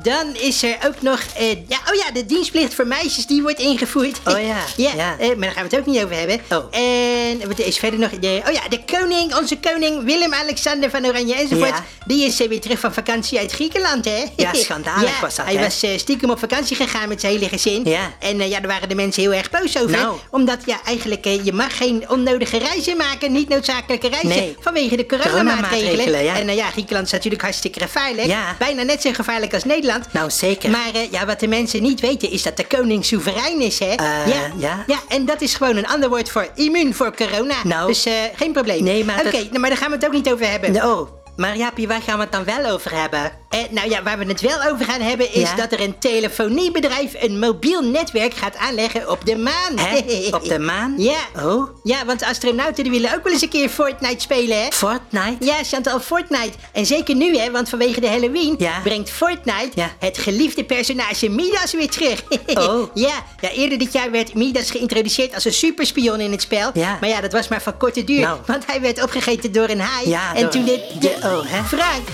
Dan 0.03 0.35
is 0.37 0.63
er 0.63 0.77
ook 0.87 1.01
nog... 1.03 1.21
ja, 1.69 1.79
oh 1.91 1.95
ja, 1.95 2.11
de 2.13 2.27
dienstplicht 2.27 2.75
voor 2.75 2.87
meisjes, 2.87 3.27
die 3.27 3.43
wordt 3.43 3.59
ingevoerd. 3.59 4.19
Oh 4.25 4.41
ja, 4.47 4.57
ja, 4.87 4.91
ja. 4.95 5.17
maar 5.19 5.37
daar 5.37 5.51
gaan 5.53 5.69
we 5.69 5.77
het 5.77 5.79
ook 5.79 5.87
niet 5.95 6.03
over 6.05 6.17
hebben. 6.17 6.41
Oh. 6.51 6.75
En 6.75 7.49
wat 7.49 7.59
is 7.59 7.79
verder 7.79 7.99
nog... 7.99 8.11
De, 8.11 8.43
oh 8.47 8.53
ja, 8.53 8.69
de 8.69 8.81
koning, 8.99 9.37
onze 9.37 9.59
koning 9.59 10.05
Willem-Alexander 10.05 10.91
van 10.91 11.07
Oranje 11.07 11.35
enzovoort. 11.35 11.69
Ja. 11.69 11.85
Die 12.07 12.25
is 12.25 12.37
weer 12.37 12.61
terug 12.61 12.79
van 12.81 12.95
vakantie 12.95 13.39
uit 13.39 13.53
Griekenland, 13.53 14.05
hè? 14.05 14.25
Ja, 14.37 14.55
schandalig 14.55 15.09
was 15.21 15.35
dat, 15.35 15.45
Hij 15.47 15.55
hè? 15.55 15.63
was 15.63 15.83
eh, 15.83 15.99
stiekem 15.99 16.31
op 16.31 16.39
vakantie 16.39 16.77
gegaan 16.77 17.09
met 17.09 17.21
zijn 17.21 17.33
hele 17.33 17.49
gezin. 17.49 17.85
Ja. 17.85 18.13
En 18.19 18.41
eh, 18.41 18.51
ja, 18.51 18.61
daar 18.61 18.71
waren 18.71 18.89
de 18.89 18.95
mensen 18.95 19.23
heel 19.23 19.33
erg 19.33 19.51
boos 19.51 19.79
over. 19.79 19.91
Nou. 19.97 20.17
Omdat 20.31 20.59
ja, 20.67 20.81
eigenlijk 20.85 21.27
eh, 21.27 21.45
je 21.45 21.53
mag 21.53 21.77
geen 21.77 22.05
onnodige 22.09 22.59
reizen 22.59 22.97
maken. 22.97 23.33
Niet 23.33 23.49
noodzakelijke 23.49 24.09
reizen. 24.09 24.29
Nee. 24.29 24.57
Vanwege 24.61 24.97
de 24.97 25.07
coronamaatregelen. 25.07 25.71
Coronamaatregelen, 25.97 26.25
ja. 26.25 26.39
En 26.39 26.55
ja, 26.55 26.71
Griekenland 26.71 27.07
is 27.07 27.13
natuurlijk 27.13 27.43
hartstikke 27.43 27.81
gevaarlijk. 27.81 28.27
Ja. 28.27 28.57
Bijna 28.59 28.83
net 28.83 29.03
zo 29.03 29.13
gevaarlijk 29.13 29.55
als 29.55 29.65
Nederland. 29.65 30.13
Nou, 30.13 30.31
zeker. 30.31 30.71
Maar 30.71 30.91
ja, 31.11 31.27
wat 31.27 31.41
de 31.41 31.49
mensen 31.49 31.83
niet 31.83 32.01
weten 32.01 32.31
is 32.31 32.43
dat 32.43 32.57
de 32.57 32.67
koning 32.67 33.05
soeverein 33.05 33.61
is, 33.61 33.79
hè? 33.79 33.93
Ja. 33.93 34.53
ja. 34.59 34.85
Ja, 34.87 34.99
en 35.09 35.25
dat 35.27 35.41
is 35.41 35.55
gewoon 35.55 35.77
een 35.77 35.87
ander 35.87 36.09
woord 36.09 36.31
voor 36.31 36.49
immuun 36.55 36.95
voor 36.95 37.15
corona. 37.17 37.55
Nou. 37.65 37.87
Dus 37.87 38.07
geen 38.35 38.53
probleem. 38.53 38.83
Nee, 38.85 39.05
maar 39.05 39.19
Oké, 39.19 39.31
dat- 39.31 39.49
nou, 39.49 39.59
maar 39.59 39.71
daar 39.71 39.79
gaan 39.79 39.89
we 39.91 39.97
het 39.97 40.07
ook 40.07 40.13
niet 40.13 40.33
over 40.33 40.51
hebben. 40.51 40.85
Oh, 40.85 41.09
maar 41.37 41.57
Jaapie, 41.57 41.89
waar 41.89 42.03
gaan 42.03 42.17
we 42.17 42.23
het 42.23 42.33
dan 42.33 42.45
wel 42.45 42.73
over 42.73 43.01
hebben? 43.01 43.33
Nou 43.71 43.89
ja, 43.91 44.03
waar 44.03 44.19
we 44.19 44.25
het 44.25 44.41
wel 44.41 44.63
over 44.73 44.85
gaan 44.85 45.01
hebben 45.01 45.33
is 45.35 45.41
Ja? 45.51 45.55
dat 45.55 45.73
er 45.73 45.81
een 45.81 45.99
telefoniebedrijf 45.99 47.13
een 47.19 47.39
mobiel 47.39 47.83
netwerk 47.83 48.35
gaat 48.35 48.57
aanleggen 48.57 49.11
op 49.11 49.27
de 49.27 49.37
maan. 49.37 49.79
Hè? 49.79 49.99
Op 50.37 50.45
de 50.45 50.59
maan? 50.59 50.95
Ja. 50.99 51.19
Oh, 51.43 51.69
Ja, 51.85 52.05
want 52.05 52.23
astronauten 52.23 52.83
die 52.85 52.93
willen 52.93 53.15
ook 53.15 53.25
wel 53.25 53.33
eens 53.33 53.43
een 53.43 53.49
keer 53.49 53.69
Fortnite 53.69 54.21
spelen, 54.21 54.63
hè? 54.63 54.69
Fortnite? 54.73 55.45
Ja, 55.45 55.55
Chantal, 55.65 56.01
Fortnite. 56.01 56.53
En 56.73 56.87
zeker 56.87 57.15
nu, 57.15 57.37
hè, 57.39 57.51
want 57.51 57.69
vanwege 57.69 58.01
de 58.01 58.09
Halloween 58.09 58.55
Ja. 58.59 58.81
brengt 58.83 59.11
Fortnite 59.11 59.71
Ja. 59.75 59.91
het 59.99 60.19
geliefde 60.19 60.65
personage 60.65 61.29
Midas 61.29 61.73
weer 61.73 61.91
terug. 61.91 62.23
Oh. 62.55 62.91
ja, 62.95 63.25
ja, 63.41 63.51
eerder 63.51 63.79
dit 63.79 63.93
jaar 63.93 64.11
werd 64.11 64.35
Midas 64.35 64.71
geïntroduceerd 64.71 65.35
als 65.35 65.45
een 65.45 65.53
superspion 65.53 66.21
in 66.21 66.31
het 66.31 66.43
spel. 66.43 66.71
Ja. 66.75 66.97
Maar 67.01 67.09
ja, 67.09 67.21
dat 67.21 67.33
was 67.33 67.49
maar 67.49 67.63
van 67.63 67.77
korte 67.77 68.05
duur, 68.05 68.21
Nou. 68.21 68.39
want 68.47 68.67
hij 68.67 68.81
werd 68.81 69.03
opgegeten 69.03 69.53
door 69.53 69.69
een 69.69 69.81
haai. 69.81 70.09
Ja, 70.09 70.35
en 70.35 70.41
door- 70.43 70.51
toen 70.51 70.65
dit... 70.65 70.81
de- 71.01 71.17
oh, 71.23 71.41
hè? 71.45 71.63
Frank, 71.65 72.09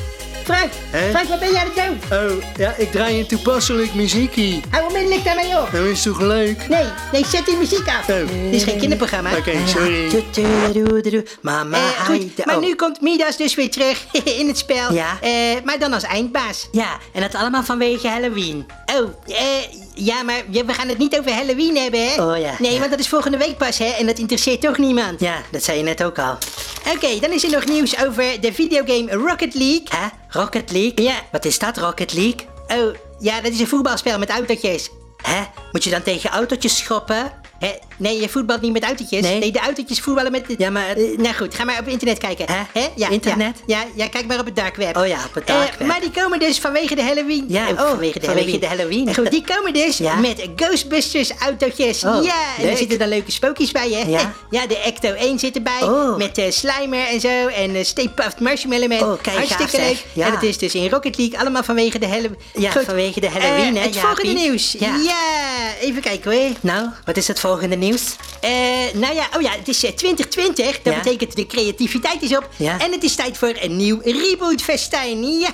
Frank, 0.46 0.70
Hè? 0.90 1.10
Frank, 1.10 1.28
wat 1.28 1.38
ben 1.40 1.50
jij 1.50 1.60
aan 1.60 1.66
het 1.74 1.86
doen? 2.08 2.18
Oh, 2.18 2.42
ja, 2.56 2.74
ik 2.76 2.90
draai 2.90 3.18
een 3.20 3.26
toepasselijk 3.26 3.94
muziekje. 3.94 4.60
Hou 4.70 4.86
onmiddellijk 4.86 5.24
daarmee 5.24 5.58
op. 5.60 5.72
Nou 5.72 5.90
is 5.90 6.02
toch 6.02 6.20
leuk? 6.20 6.68
Nee, 6.68 6.84
nee, 7.12 7.24
zet 7.26 7.46
die 7.46 7.56
muziek 7.56 7.86
af. 7.88 8.08
Oh. 8.08 8.16
Dit 8.16 8.52
is 8.54 8.62
geen 8.62 8.78
kinderprogramma. 8.78 9.36
Oké, 9.36 9.52
sorry. 9.66 10.24
Mama, 11.40 11.76
Eh, 11.76 12.04
goed, 12.04 12.44
maar 12.46 12.56
oh. 12.56 12.62
nu 12.62 12.74
komt 12.74 13.00
Midas 13.00 13.36
dus 13.36 13.54
weer 13.54 13.70
terug 13.70 14.06
in 14.40 14.46
het 14.46 14.58
spel. 14.58 14.92
Ja. 14.92 15.18
Eh, 15.20 15.30
maar 15.64 15.78
dan 15.78 15.92
als 15.92 16.02
eindbaas. 16.02 16.68
Ja, 16.72 16.98
en 17.12 17.20
dat 17.20 17.34
allemaal 17.34 17.62
vanwege 17.64 18.08
Halloween. 18.08 18.66
Oh, 19.00 19.10
eh, 19.36 19.36
ja, 19.94 20.22
maar 20.22 20.42
we 20.50 20.72
gaan 20.72 20.88
het 20.88 20.98
niet 20.98 21.18
over 21.18 21.32
Halloween 21.32 21.76
hebben, 21.76 22.08
hè? 22.12 22.22
Oh, 22.22 22.38
ja, 22.38 22.54
Nee, 22.58 22.72
ja. 22.72 22.78
want 22.78 22.90
dat 22.90 23.00
is 23.00 23.08
volgende 23.08 23.36
week 23.36 23.56
pas, 23.56 23.78
hè? 23.78 23.86
En 23.98 24.06
dat 24.06 24.18
interesseert 24.18 24.60
toch 24.60 24.78
niemand. 24.78 25.20
Ja, 25.20 25.36
dat 25.50 25.64
zei 25.64 25.78
je 25.78 25.84
net 25.84 26.04
ook 26.04 26.18
al. 26.18 26.38
Oké, 26.94 27.18
dan 27.20 27.32
is 27.32 27.44
er 27.44 27.50
nog 27.50 27.64
nieuws 27.66 28.04
over 28.04 28.40
de 28.40 28.52
videogame 28.52 29.12
Rocket 29.12 29.54
League. 29.54 29.86
Hè? 29.88 30.06
Rocket 30.28 30.70
League? 30.70 31.02
Ja. 31.04 31.14
Wat 31.32 31.44
is 31.44 31.58
dat, 31.58 31.76
Rocket 31.76 32.12
League? 32.12 32.46
Oh, 32.68 32.94
ja, 33.18 33.40
dat 33.40 33.52
is 33.52 33.60
een 33.60 33.66
voetbalspel 33.66 34.18
met 34.18 34.30
autootjes. 34.30 34.90
Hè? 35.22 35.42
Moet 35.72 35.84
je 35.84 35.90
dan 35.90 36.02
tegen 36.02 36.30
autootjes 36.30 36.76
schoppen? 36.76 37.32
Hè? 37.58 37.70
Nee, 37.96 38.20
je 38.20 38.28
voetbalt 38.28 38.60
niet 38.60 38.72
met 38.72 38.82
autootjes. 38.84 39.20
Nee. 39.22 39.52
de 39.52 39.58
autootjes 39.58 40.00
voetballen 40.00 40.32
met... 40.32 40.44
Ja, 40.58 40.70
maar... 40.70 40.88
Eh, 40.96 41.18
nou 41.18 41.34
goed, 41.34 41.54
ga 41.54 41.64
maar 41.64 41.78
op 41.80 41.86
internet 41.88 42.18
kijken. 42.18 42.46
Hè? 42.72 42.86
Ja, 42.96 43.08
Internet? 43.08 43.62
Ja, 43.66 43.78
ja, 43.80 43.84
ja, 43.94 44.08
kijk 44.08 44.26
maar 44.26 44.38
op 44.38 44.44
het 44.44 44.56
dark 44.56 44.76
web. 44.76 44.96
Oh 44.96 45.06
ja, 45.06 45.18
op 45.26 45.34
het 45.34 45.44
Eh, 45.44 45.56
dark 45.56 45.74
web. 45.78 45.88
maar 45.88 46.00
die 46.00 46.10
komen 46.10 46.38
dus 46.38 46.58
vanwege 46.58 46.94
de 46.94 47.02
Halloween. 47.02 47.44
Ja, 47.48 47.70
oh, 47.70 47.88
vanwege 47.88 48.18
de 48.20 48.26
Halloween. 48.26 48.60
de 48.60 48.66
Halloween. 48.66 49.14
Goed, 49.14 49.30
die 49.30 49.44
komen 49.44 49.72
dus 49.72 49.96
Ja. 49.98 50.14
met 50.14 50.48
Ghostbusters 50.56 51.30
autootjes. 51.38 52.04
Oh, 52.04 52.24
ja, 52.24 52.34
en 52.58 52.68
er 52.70 52.76
zitten 52.76 52.98
dan 52.98 53.08
leuke 53.08 53.32
spookjes 53.32 53.70
bij, 53.72 53.90
hè? 53.90 54.10
Ja. 54.10 54.32
ja, 54.50 54.66
de 54.66 54.78
Ecto 54.78 55.12
1 55.12 55.38
zit 55.38 55.56
erbij. 55.56 55.82
Oh. 55.82 56.16
Met 56.16 56.38
eh, 56.38 56.50
Slimer 56.50 57.06
en 57.06 57.20
zo. 57.20 57.46
En 57.46 57.74
uh, 57.76 57.84
Stay 57.84 58.08
Puft 58.08 58.40
Marshmallow 58.40 58.88
Man. 58.88 59.00
Oh, 59.12 59.22
kijk, 59.22 59.36
Hartstikke 59.36 59.62
gaaf, 59.76 59.80
zeg. 59.80 59.88
leuk. 59.88 60.04
Ja. 60.12 60.26
En 60.26 60.32
het 60.32 60.42
is 60.42 60.58
dus 60.58 60.74
in 60.74 60.88
Rocket 60.90 61.16
League 61.18 61.38
allemaal 61.38 61.62
vanwege 61.62 61.98
de 61.98 62.06
Halloween. 62.06 62.38
Ja, 62.58 62.72
vanwege 62.72 63.20
de 63.20 63.28
Halloween, 63.30 63.76
Eh, 63.76 63.80
hè, 63.80 63.86
Het 63.86 63.94
Jaapie? 63.94 64.00
volgende 64.00 64.32
nieuws. 64.32 64.74
Ja. 64.78 64.94
even 65.80 66.02
kijken 66.02 66.32
hoor. 66.32 66.50
Nou, 66.60 66.88
wat 67.04 67.16
is 67.16 67.28
het 67.28 67.40
volgende 67.46 67.76
nieuws? 67.76 68.16
Eh, 68.40 68.50
nou 68.94 69.14
ja, 69.14 69.28
oh 69.36 69.42
ja, 69.42 69.50
het 69.50 69.68
is 69.68 69.84
eh, 69.84 69.90
2020. 69.92 70.82
Dat 70.82 70.92
Ja. 70.94 71.00
betekent 71.02 71.36
de 71.36 71.46
creativiteit 71.46 72.22
is 72.22 72.36
op. 72.36 72.48
Ja. 72.56 72.78
En 72.80 72.92
het 72.92 73.02
is 73.02 73.14
tijd 73.14 73.38
voor 73.38 73.52
een 73.60 73.76
nieuw 73.76 74.00
rebootfestijn. 74.04 75.22
Ja. 75.38 75.48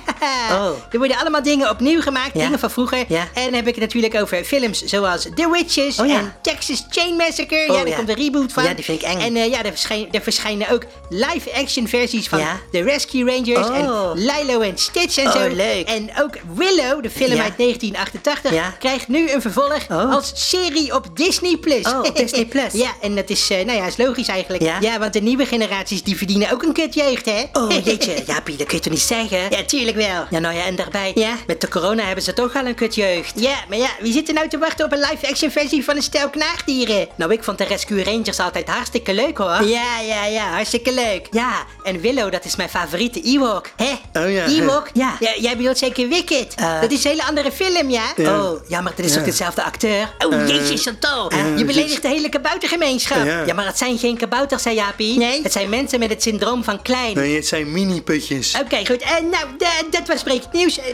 Oh. 0.51 0.69
Er 0.91 0.97
worden 0.97 1.17
allemaal 1.17 1.43
dingen 1.43 1.69
opnieuw 1.69 2.01
gemaakt, 2.01 2.33
Ja. 2.33 2.43
dingen 2.43 2.59
van 2.59 2.71
vroeger. 2.71 3.05
Ja. 3.07 3.27
En 3.33 3.43
dan 3.43 3.53
heb 3.53 3.67
ik 3.67 3.75
het 3.75 3.83
natuurlijk 3.83 4.15
over 4.15 4.43
films 4.43 4.81
zoals 4.83 5.21
The 5.35 5.49
Witches 5.51 5.99
Oh 5.99 6.07
ja. 6.07 6.17
en 6.17 6.35
Texas 6.41 6.85
Chain 6.89 7.15
Massacre. 7.15 7.59
Oh 7.61 7.65
ja, 7.67 7.73
daar 7.73 7.87
ja. 7.87 7.95
komt 7.95 8.09
een 8.09 8.15
reboot 8.15 8.51
van. 8.53 8.63
Ja, 8.63 8.73
die 8.73 8.83
vind 8.83 9.01
ik 9.01 9.07
eng. 9.07 9.19
En 9.19 9.35
eh, 9.35 9.49
ja, 9.49 9.57
er, 9.63 9.69
verschijn- 9.71 10.07
er 10.11 10.21
verschijnen 10.21 10.69
ook 10.69 10.83
live-action 11.09 11.87
versies 11.87 12.27
van 12.27 12.39
Ja. 12.39 12.59
The 12.71 12.81
Rescue 12.83 13.25
Rangers 13.25 13.67
Oh. 13.67 13.75
en 13.77 14.19
Lilo 14.19 14.59
en 14.59 14.77
Stitch 14.77 15.17
en 15.17 15.25
Oh, 15.27 15.31
zo. 15.33 15.47
leuk. 15.55 15.87
En 15.87 16.09
ook 16.21 16.33
Willow, 16.55 17.03
de 17.03 17.09
film 17.09 17.33
Ja. 17.35 17.43
uit 17.43 17.57
1988, 17.57 18.51
Ja. 18.53 18.75
krijgt 18.79 19.07
nu 19.07 19.31
een 19.31 19.41
vervolg 19.41 19.81
Oh. 19.89 20.13
als 20.13 20.31
serie 20.35 20.95
op 20.95 21.07
Disney+. 21.13 21.57
Plus. 21.57 21.82
Oh, 21.87 22.13
Disney 22.13 22.45
Plus. 22.45 22.73
ja, 22.73 22.91
en 23.01 23.15
dat 23.15 23.29
is, 23.29 23.49
eh, 23.49 23.65
nou 23.65 23.77
ja, 23.77 23.85
is 23.85 23.97
logisch 23.97 24.27
eigenlijk. 24.27 24.63
Ja? 24.81 24.99
want 24.99 25.13
de 25.13 25.21
nieuwe 25.21 25.45
generaties 25.45 26.03
die 26.03 26.17
verdienen 26.17 26.51
ook 26.51 26.63
een 26.63 26.73
kutjeugd, 26.73 27.25
hè? 27.25 27.43
Oh, 27.53 27.71
jeetje, 27.83 28.23
Jaapie, 28.27 28.55
dat 28.57 28.67
kun 28.67 28.77
je 28.77 28.83
toch 28.83 28.93
niet 28.93 29.01
zeggen? 29.01 29.37
Ja, 29.49 29.63
tuurlijk 29.65 29.95
wel. 29.97 30.25
Ja, 30.29 30.39
nou 30.39 30.55
ja, 30.55 30.65
en 30.65 30.75
daarbij, 30.75 31.11
Ja? 31.15 31.35
met 31.47 31.61
de 31.61 31.67
corona 31.67 32.03
hebben 32.03 32.23
ze 32.23 32.33
toch 32.33 32.55
al 32.55 32.65
een 32.65 32.75
kutjeugd. 32.75 33.39
Ja, 33.39 33.55
maar 33.69 33.77
ja, 33.77 33.89
wie 33.99 34.13
zit 34.13 34.27
er 34.27 34.33
nou 34.33 34.47
te 34.47 34.57
wachten 34.57 34.85
op 34.85 34.91
een 34.91 34.99
live-action 34.99 35.51
versie 35.51 35.83
van 35.83 35.95
een 35.95 36.01
stel 36.03 36.29
knaagdieren? 36.29 37.07
Nou, 37.15 37.31
ik 37.33 37.43
vond 37.43 37.57
de 37.57 37.63
Rescue 37.63 38.03
Rangers 38.03 38.39
altijd 38.39 38.67
hartstikke 38.69 39.13
leuk, 39.13 39.37
hoor. 39.37 39.63
Ja, 39.63 39.99
ja, 39.99 40.25
ja, 40.25 40.49
hartstikke 40.49 40.93
leuk. 40.93 41.27
Ja, 41.31 41.65
en 41.83 41.99
Willow, 41.99 42.31
dat 42.31 42.45
is 42.45 42.55
mijn 42.55 42.69
favoriete 42.69 43.21
Ewok. 43.21 43.69
Hè? 43.75 44.21
Oh 44.23 44.31
ja. 44.31 44.45
Ewok? 44.45 44.89
Ja. 44.93 45.17
Jij 45.39 45.57
bedoelt 45.57 45.77
zeker 45.77 46.07
Wicked? 46.07 46.53
Eh. 46.55 46.81
dat 46.81 46.91
is 46.91 47.03
een 47.03 47.09
hele 47.09 47.23
andere 47.23 47.51
film, 47.51 47.89
ja? 47.89 48.03
Ja. 48.15 48.41
Oh, 48.43 48.69
ja, 48.69 48.81
maar 48.81 48.93
dat 48.95 49.05
is 49.05 49.13
toch 49.13 49.23
dezelfde 49.23 49.63
acteur? 49.63 50.13
Oh, 50.25 50.47
jezus, 50.47 50.83
Chantal. 50.83 51.31
ja, 51.33 51.45
je 51.57 51.65
beledigt 51.73 52.01
de 52.01 52.07
hele 52.07 52.29
kaboutergemeenschap. 52.29 53.25
Ja. 53.25 53.43
Ja, 53.45 53.53
maar 53.53 53.65
het 53.65 53.77
zijn 53.77 53.97
geen 53.97 54.17
kabouters, 54.17 54.63
zei 54.63 54.75
Jaapie. 54.75 55.17
Nee. 55.17 55.41
Het 55.43 55.51
zijn 55.51 55.69
mensen 55.69 55.99
met 55.99 56.09
het 56.09 56.21
syndroom 56.21 56.63
van 56.63 56.81
klein. 56.81 57.15
Nee, 57.15 57.35
het 57.35 57.47
zijn 57.47 57.71
mini-putjes. 57.71 58.55
Oké, 58.61 58.85
goed. 58.85 59.01
Eh, 59.01 59.09
nou, 59.31 59.45
dat 59.89 60.07
was 60.07 60.23
Brekend 60.23 60.53
Nieuws. 60.53 60.77
Eh, 60.79 60.85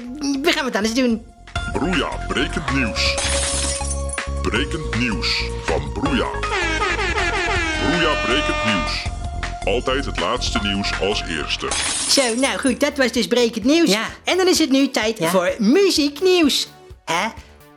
we 0.42 0.52
gaan 0.52 0.64
wat 0.64 0.76
anders 0.76 0.94
doen. 0.94 1.26
Broeia, 1.74 2.08
brekend 2.28 2.74
nieuws. 2.76 3.14
Brekend 4.42 4.98
nieuws 5.00 5.44
van 5.66 5.92
Broeia. 5.94 6.26
Broeia, 7.90 8.14
brekend 8.26 8.66
nieuws. 8.66 9.04
Altijd 9.66 10.06
het 10.06 10.20
laatste 10.20 10.60
nieuws 10.64 10.92
als 11.02 11.24
eerste. 11.40 11.68
Zo, 12.10 12.22
nou 12.36 12.60
goed, 12.60 12.80
dat 12.80 12.98
was 12.98 13.12
dus 13.12 13.28
brekend 13.28 13.66
nieuws. 13.66 13.90
Ja. 13.92 14.06
En 14.24 14.38
dan 14.38 14.48
is 14.48 14.60
het 14.60 14.70
nu 14.72 14.90
tijd 14.90 15.18
Ja. 15.20 15.30
voor 15.30 15.56
muzieknieuws. 15.58 16.68
Hè? 17.06 17.28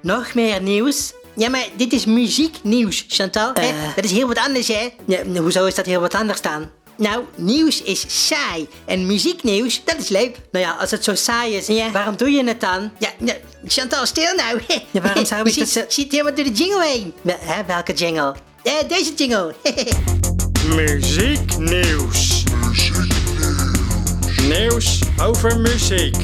Nog 0.03 0.35
meer 0.35 0.63
nieuws? 0.63 1.13
Ja, 1.37 1.49
maar 1.49 1.65
dit 1.77 1.93
is 1.93 2.05
muzieknieuws, 2.05 3.05
Chantal. 3.09 3.51
hè? 3.55 3.61
Eh. 3.61 3.95
Dat 3.97 4.05
is 4.05 4.11
heel 4.11 4.27
wat 4.29 4.39
anders, 4.39 4.69
hè? 4.69 4.89
Ja, 5.07 5.25
hoezo 5.41 5.65
is 5.67 5.75
dat 5.75 5.87
heel 5.87 6.01
wat 6.01 6.15
anders 6.15 6.41
dan? 6.41 6.69
Nou, 6.97 7.25
nieuws 7.37 7.83
is 7.83 8.27
saai. 8.27 8.69
En 8.85 9.07
muzieknieuws, 9.07 9.81
dat 9.85 9.97
is 9.99 10.09
leuk. 10.09 10.37
Nou 10.53 10.65
ja, 10.65 10.77
als 10.81 10.91
het 10.91 11.05
zo 11.05 11.15
saai 11.15 11.55
is, 11.55 11.67
Ja. 11.67 11.91
waarom 11.91 12.17
doe 12.17 12.31
je 12.31 12.45
het 12.45 12.61
dan? 12.61 12.91
Ja, 12.99 13.09
nou, 13.19 13.39
Chantal, 13.67 14.07
stil 14.07 14.35
nou. 14.37 14.61
Ja, 14.91 15.01
waarom 15.01 15.25
zou 15.27 15.43
ik 15.49 15.55
Je 15.55 15.61
dat 15.61 15.69
zo- 15.69 15.85
zit 15.89 16.11
helemaal 16.12 16.35
door 16.35 16.45
de 16.45 16.51
jingle 16.53 16.85
heen. 16.87 17.12
Wel, 17.23 17.37
Hè, 17.41 17.65
welke 17.67 17.93
jingle? 17.93 18.35
Eh, 18.62 18.73
deze 18.89 19.15
jingle. 19.15 19.55
Muzieknieuws. 20.77 22.43
Nieuws 24.49 24.99
over 25.23 25.59
muziek. 25.61 26.17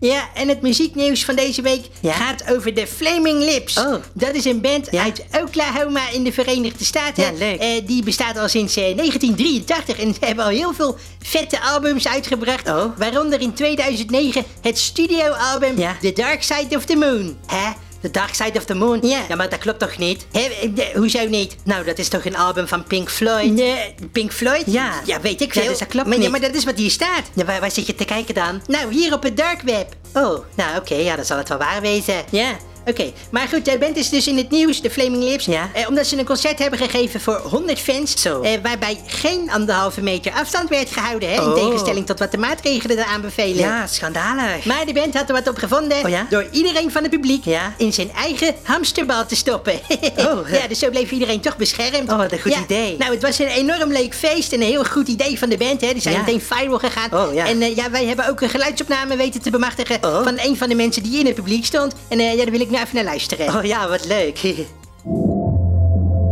Ja, 0.00 0.28
en 0.34 0.48
het 0.48 0.62
muzieknieuws 0.62 1.24
van 1.24 1.34
deze 1.36 1.62
week 1.62 1.84
Ja? 2.00 2.12
gaat 2.12 2.50
over 2.50 2.74
de 2.74 2.86
Flaming 2.86 3.38
Lips. 3.38 3.78
Oh. 3.78 3.94
Dat 4.12 4.34
is 4.34 4.44
een 4.44 4.60
band 4.60 4.88
Ja. 4.90 5.02
uit 5.02 5.24
Oklahoma 5.42 6.10
in 6.10 6.24
de 6.24 6.32
Verenigde 6.32 6.84
Staten. 6.84 7.22
Ja, 7.22 7.32
leuk. 7.38 7.60
Eh, 7.60 7.68
die 7.86 8.02
bestaat 8.02 8.38
al 8.38 8.48
sinds 8.48 8.76
eh, 8.76 8.96
1983 8.96 9.98
en 9.98 10.14
ze 10.14 10.20
hebben 10.24 10.44
al 10.44 10.50
heel 10.50 10.74
veel 10.74 10.96
vette 11.22 11.60
albums 11.60 12.08
uitgebracht. 12.08 12.68
Oh. 12.68 12.84
Waaronder 12.98 13.40
in 13.40 13.52
2009 13.54 14.44
het 14.60 14.78
studioalbum. 14.78 15.74
The 16.00 16.12
Dark 16.12 16.42
Side 16.42 16.76
of 16.76 16.84
the 16.84 16.96
Moon. 16.96 17.36
Hè? 17.46 17.70
The 18.00 18.10
Dark 18.10 18.34
Side 18.34 18.52
of 18.58 18.64
the 18.64 18.74
Moon? 18.74 18.98
Ja. 19.02 19.20
Ja, 19.28 19.34
maar 19.36 19.48
dat 19.48 19.58
klopt 19.58 19.78
toch 19.78 19.98
niet? 19.98 20.26
Eh, 20.32 20.42
de- 20.74 20.90
hoezo 20.94 21.26
niet? 21.28 21.56
Nou, 21.64 21.84
dat 21.84 21.98
is 21.98 22.08
toch 22.08 22.24
een 22.24 22.36
album 22.36 22.68
van 22.68 22.84
Pink 22.84 23.10
Floyd? 23.10 23.52
Nee, 23.52 23.94
Pink 24.12 24.32
Floyd? 24.32 24.62
Ja. 24.66 24.92
Ja, 25.04 25.20
weet 25.20 25.40
ik 25.40 25.54
Ja, 25.54 25.60
veel. 25.60 25.70
dus 25.70 25.78
dat 25.78 25.88
klopt 25.88 26.06
maar, 26.06 26.16
ja, 26.16 26.22
niet. 26.22 26.30
maar 26.30 26.40
dat 26.40 26.54
is 26.54 26.64
wat 26.64 26.76
hier 26.76 26.90
staat. 26.90 27.22
Ja, 27.34 27.44
waar, 27.44 27.60
waar 27.60 27.70
zit 27.70 27.86
je 27.86 27.94
te 27.94 28.04
kijken 28.04 28.34
dan? 28.34 28.62
Nou, 28.66 28.92
hier 28.94 29.12
op 29.12 29.22
het 29.22 29.36
dark 29.36 29.60
web. 29.62 29.86
Oh, 30.14 30.38
nou 30.54 30.76
oké, 30.78 30.94
ja, 30.94 31.16
dan 31.16 31.24
zal 31.24 31.36
het 31.38 31.48
wel 31.48 31.58
waar 31.58 31.80
wezen. 31.80 32.14
Ja, 32.30 32.56
oké. 32.88 33.12
Maar 33.30 33.48
goed, 33.48 33.64
de 33.64 33.78
band 33.78 33.96
is 33.96 34.08
dus 34.08 34.26
in 34.26 34.36
het 34.36 34.50
nieuws, 34.50 34.80
de 34.80 34.90
Flaming 34.90 35.22
Lips. 35.22 35.44
Ja. 35.44 35.70
Eh, 35.74 35.88
omdat 35.88 36.06
ze 36.06 36.18
een 36.18 36.24
concert 36.24 36.58
hebben 36.58 36.78
gegeven 36.78 37.20
voor 37.20 37.36
100 37.44 37.78
fans. 37.78 38.20
Zo. 38.22 38.40
eh, 38.42 38.52
waarbij 38.62 38.98
geen 39.06 39.50
anderhalve 39.50 40.00
meter 40.02 40.32
afstand 40.32 40.68
werd 40.68 40.90
gehouden. 40.90 41.28
Hè, 41.28 41.34
In 41.34 41.40
Oh. 41.48 41.54
tegenstelling 41.54 42.06
tot 42.06 42.18
wat 42.18 42.30
de 42.30 42.38
maatregelen 42.38 42.98
eraan 42.98 43.20
bevelen. 43.20 43.56
Ja, 43.56 43.86
schandalig. 43.86 44.64
Maar 44.64 44.86
de 44.86 44.92
band 44.92 45.14
had 45.14 45.28
er 45.28 45.34
wat 45.34 45.48
op 45.48 45.56
gevonden 45.58 46.04
Oh 46.04 46.10
ja? 46.10 46.26
door 46.30 46.46
iedereen 46.50 46.90
van 46.92 47.02
het 47.02 47.10
publiek 47.10 47.44
Ja? 47.44 47.74
in 47.78 47.92
zijn 47.92 48.10
eigen 48.12 48.54
hamsterbal 48.62 49.26
te 49.26 49.36
stoppen. 49.36 49.80
Oh, 50.16 50.50
ja, 50.50 50.66
dus 50.68 50.78
zo 50.78 50.90
bleef 50.90 51.10
iedereen 51.10 51.40
toch 51.40 51.56
beschermd. 51.56 52.10
Oh, 52.10 52.16
wat 52.16 52.32
een 52.32 52.40
goed 52.40 52.52
Ja, 52.52 52.60
idee. 52.62 52.96
Nou, 52.98 53.12
het 53.12 53.22
was 53.22 53.38
een 53.38 53.46
enorm 53.46 53.92
leuk 53.92 54.14
feest 54.14 54.52
en 54.52 54.60
een 54.60 54.66
heel 54.66 54.84
goed 54.84 55.08
idee 55.08 55.38
van 55.38 55.48
de 55.48 55.56
band. 55.56 55.80
Hè. 55.80 55.92
Die 55.92 56.02
zijn 56.02 56.16
meteen 56.18 56.40
viral 56.40 56.78
gegaan. 56.78 57.12
Oh, 57.12 57.34
ja. 57.34 57.46
En 57.46 57.62
eh, 57.62 57.76
ja, 57.76 57.90
wij 57.90 58.04
hebben 58.06 58.28
ook 58.28 58.40
een 58.40 58.48
geluidsopname 58.48 59.16
weten 59.16 59.42
te 59.42 59.50
bemachtigen 59.50 59.98
Oh. 60.04 60.22
van 60.22 60.38
een 60.42 60.56
van 60.56 60.68
de 60.68 60.74
mensen 60.74 61.02
die 61.02 61.18
in 61.18 61.26
het 61.26 61.34
publiek 61.34 61.64
stond. 61.64 61.92
En 62.08 62.18
eh, 62.20 62.30
ja, 62.30 62.36
daar 62.42 62.50
wil 62.50 62.60
ik 62.60 62.70
nu 62.78 62.84
even 62.84 62.94
naar 62.94 63.04
luisteren. 63.04 63.56
Oh 63.56 63.64
ja, 63.64 63.88
wat 63.88 64.06
leuk. 64.06 64.40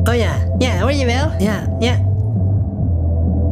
Oh 0.05 0.15
ja, 0.15 0.33
Ja, 0.59 0.79
hoor 0.79 0.93
je 0.93 1.05
wel? 1.07 1.31
ja, 1.38 1.76
Ja, 1.79 2.00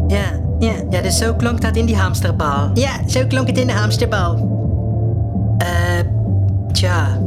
ja. 0.08 0.40
ja. 0.60 0.72
Ja, 0.90 1.00
dus 1.00 1.18
zo 1.18 1.34
klonk 1.34 1.60
dat 1.60 1.76
in 1.76 1.86
die 1.86 1.96
hamsterbal. 1.96 2.70
Ja, 2.74 3.08
zo 3.08 3.26
klonk 3.26 3.46
het 3.46 3.58
in 3.58 3.66
de 3.66 3.72
hamsterbal. 3.72 4.34
Eh, 5.58 5.68
tja, 6.72 7.20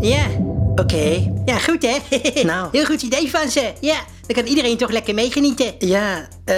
Ja, 0.00 0.22
oké. 0.74 1.32
ja 1.44 1.58
goed 1.58 1.82
hè? 1.86 1.96
Nou. 2.44 2.68
Heel 2.72 2.84
goed 2.84 3.02
idee 3.02 3.30
van 3.30 3.48
ze. 3.50 3.72
Ja, 3.80 3.96
dan 4.26 4.36
kan 4.36 4.46
iedereen 4.46 4.76
toch 4.76 4.90
lekker 4.90 5.14
meegenieten. 5.14 5.72
Ja, 5.78 6.28
eh, 6.44 6.54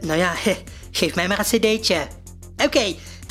nou 0.00 0.18
ja, 0.18 0.32
geef 0.90 1.14
mij 1.14 1.28
maar 1.28 1.38
een 1.38 1.44
cd'tje. 1.60 1.96
Oké, 2.64 2.82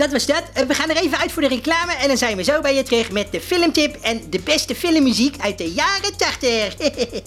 dat 0.01 0.11
was 0.11 0.25
dat. 0.25 0.43
Eh, 0.53 0.63
We 0.63 0.73
gaan 0.73 0.89
er 0.89 0.95
even 0.95 1.17
uit 1.17 1.31
voor 1.31 1.41
de 1.41 1.47
reclame 1.47 1.93
en 1.93 2.07
dan 2.07 2.17
zijn 2.17 2.37
we 2.37 2.43
zo 2.43 2.61
bij 2.61 2.75
je 2.75 2.83
terug 2.83 3.11
met 3.11 3.31
de 3.31 3.41
filmtip 3.41 3.95
en 4.01 4.29
de 4.29 4.39
beste 4.39 4.75
filmmuziek 4.75 5.35
uit 5.41 5.57
de 5.57 5.71
jaren 5.71 6.17
80. 6.17 6.75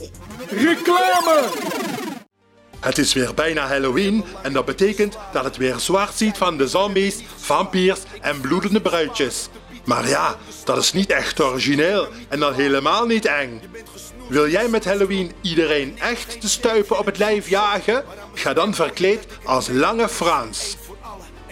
Reclame! 0.67 1.49
Het 2.81 2.99
is 2.99 3.13
weer 3.13 3.35
bijna 3.35 3.67
Halloween 3.67 4.25
en 4.43 4.53
dat 4.53 4.65
betekent 4.65 5.17
dat 5.33 5.45
het 5.45 5.57
weer 5.57 5.79
zwart 5.79 6.17
ziet 6.17 6.37
van 6.37 6.57
de 6.57 6.69
zombies, 6.69 7.17
vampiers 7.37 8.01
en 8.21 8.41
bloedende 8.41 8.81
bruidjes. 8.81 9.49
Maar 9.85 10.09
ja, 10.09 10.37
dat 10.65 10.77
is 10.77 10.93
niet 10.93 11.11
echt 11.11 11.41
origineel 11.41 12.09
en 12.29 12.41
dan 12.41 12.55
helemaal 12.55 13.07
niet 13.07 13.25
eng. 13.25 13.61
Wil 14.29 14.49
jij 14.49 14.69
met 14.69 14.85
Halloween 14.85 15.33
iedereen 15.41 15.99
echt 15.99 16.43
de 16.43 16.49
stuipen 16.49 16.99
op 16.99 17.07
het 17.07 17.19
lijf 17.19 17.49
jagen? 17.49 18.05
Ga 18.35 18.53
dan 18.53 18.75
verkleed 18.75 19.27
als 19.45 19.69
Lange 19.69 20.09
Frans. 20.09 20.77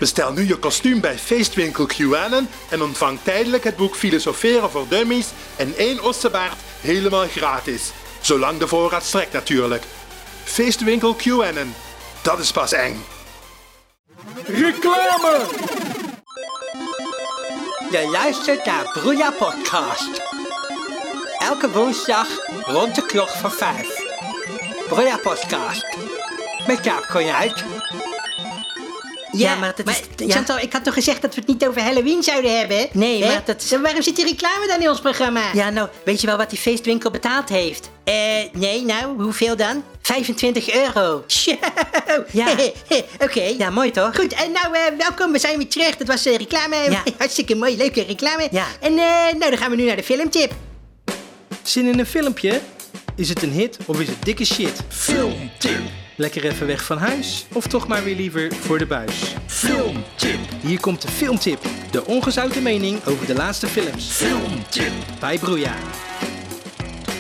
Bestel 0.03 0.33
nu 0.33 0.47
je 0.47 0.57
kostuum 0.57 1.01
bij 1.01 1.19
feestwinkel 1.19 1.87
QAnon 1.87 2.49
en 2.69 2.83
ontvang 2.83 3.19
tijdelijk 3.23 3.65
het 3.65 3.77
boek 3.77 3.97
Filosoferen 3.97 4.71
voor 4.71 4.89
Dummies 4.89 5.27
en 5.57 5.75
één 5.77 6.03
ossebaard 6.03 6.57
helemaal 6.81 7.27
gratis. 7.27 7.93
Zolang 8.21 8.59
de 8.59 8.69
voorraad 8.69 9.05
strekt 9.05 9.33
natuurlijk. 9.33 9.83
Feestwinkel 10.45 11.15
QAnon. 11.15 11.75
Dat 12.23 12.39
is 12.39 12.53
pas 12.53 12.73
eng. 12.73 13.05
Reclame! 14.47 15.47
Je 17.91 18.09
luistert 18.13 18.65
naar 18.65 18.91
Broeia 18.93 19.31
Podcast. 19.31 20.23
Elke 21.39 21.71
woensdag 21.71 22.29
rond 22.65 22.95
de 22.95 23.07
klok 23.07 23.29
van 23.29 23.53
vijf. 23.53 23.89
Broeia 24.89 25.17
Podcast. 25.17 25.97
Met 26.67 26.85
Jaap 26.85 27.07
Konjuit. 27.09 27.65
Ja, 29.33 29.55
maar 29.55 29.73
dat 29.77 29.89
is- 29.89 30.27
ja. 30.27 30.35
Chantal, 30.35 30.59
ik 30.59 30.73
had 30.73 30.85
toch 30.85 30.95
gezegd 30.95 31.23
dat 31.23 31.35
we 31.35 31.41
het 31.41 31.49
niet 31.51 31.67
over 31.67 31.83
Halloween 31.83 32.23
zouden 32.23 32.59
hebben? 32.59 32.87
Nee, 32.93 33.23
Hè? 33.23 33.29
maar 33.33 33.43
dat 33.45 33.63
is- 33.63 33.69
Dan 33.69 33.83
Waarom 33.83 34.03
zit 34.03 34.17
die 34.17 34.25
reclame 34.25 34.67
dan 34.67 34.81
in 34.81 34.89
ons 34.89 35.01
programma? 35.01 35.43
Ja, 35.53 35.71
nou, 35.71 35.89
weet 36.05 36.21
je 36.21 36.27
wel 36.27 36.37
wat 36.37 36.51
die 36.51 36.59
feestwinkel 36.59 37.11
betaald 37.11 37.49
heeft? 37.49 37.91
Eh, 38.05 38.15
nee, 38.53 38.83
nou, 38.85 39.23
hoeveel 39.23 39.57
dan? 39.57 39.85
25 40.03 40.75
euro. 40.75 41.25
Zo. 41.27 41.55
Ja. 42.33 42.47
Oké. 43.27 43.43
Ja, 43.59 43.71
mooi 43.71 43.91
toch? 43.91 44.17
Goed, 44.17 44.33
en 44.33 44.53
nou, 44.53 44.75
eh, 44.77 44.81
welkom, 44.99 45.33
we 45.33 45.39
zijn 45.39 45.57
weer 45.59 45.69
terug. 45.69 45.97
Dat 45.97 46.07
was 46.07 46.27
eh, 46.27 46.37
reclame. 46.37 46.77
Ja. 46.91 47.03
Hartstikke 47.19 47.55
mooi, 47.55 47.77
leuke 47.77 48.03
reclame. 48.03 48.49
Ja. 48.51 48.67
En 48.81 48.93
eh, 48.93 49.05
nou, 49.39 49.51
dan 49.51 49.57
gaan 49.59 49.71
we 49.71 49.77
nu 49.77 49.85
naar 49.85 49.97
de 49.97 50.03
filmtip. 50.03 50.53
Zin 51.63 51.87
in 51.87 51.99
een 51.99 52.07
filmpje? 52.07 52.61
Is 53.17 53.29
het 53.29 53.43
een 53.43 53.53
hit 53.53 53.77
of 53.87 54.01
is 54.01 54.07
het 54.09 54.25
dikke 54.25 54.45
shit? 54.45 54.81
Filmtip. 54.89 55.81
Lekker 56.23 56.45
even 56.45 56.67
weg 56.67 56.85
van 56.85 56.99
huis 56.99 57.47
of 57.53 57.67
toch 57.67 57.89
maar 57.89 58.05
weer 58.05 58.17
liever 58.17 58.55
voor 58.55 58.79
de 58.79 58.87
buis? 58.87 59.35
Filmtip. 59.47 60.39
Hier 60.61 60.81
komt 60.81 61.03
de 61.03 61.09
filmtip. 61.09 61.61
De 61.91 62.05
ongezouten 62.05 62.63
mening 62.63 63.05
over 63.05 63.27
de 63.27 63.35
laatste 63.35 63.67
films. 63.67 64.07
Filmtip. 64.11 64.93
Bij 65.21 65.39
Broeia. 65.39 65.75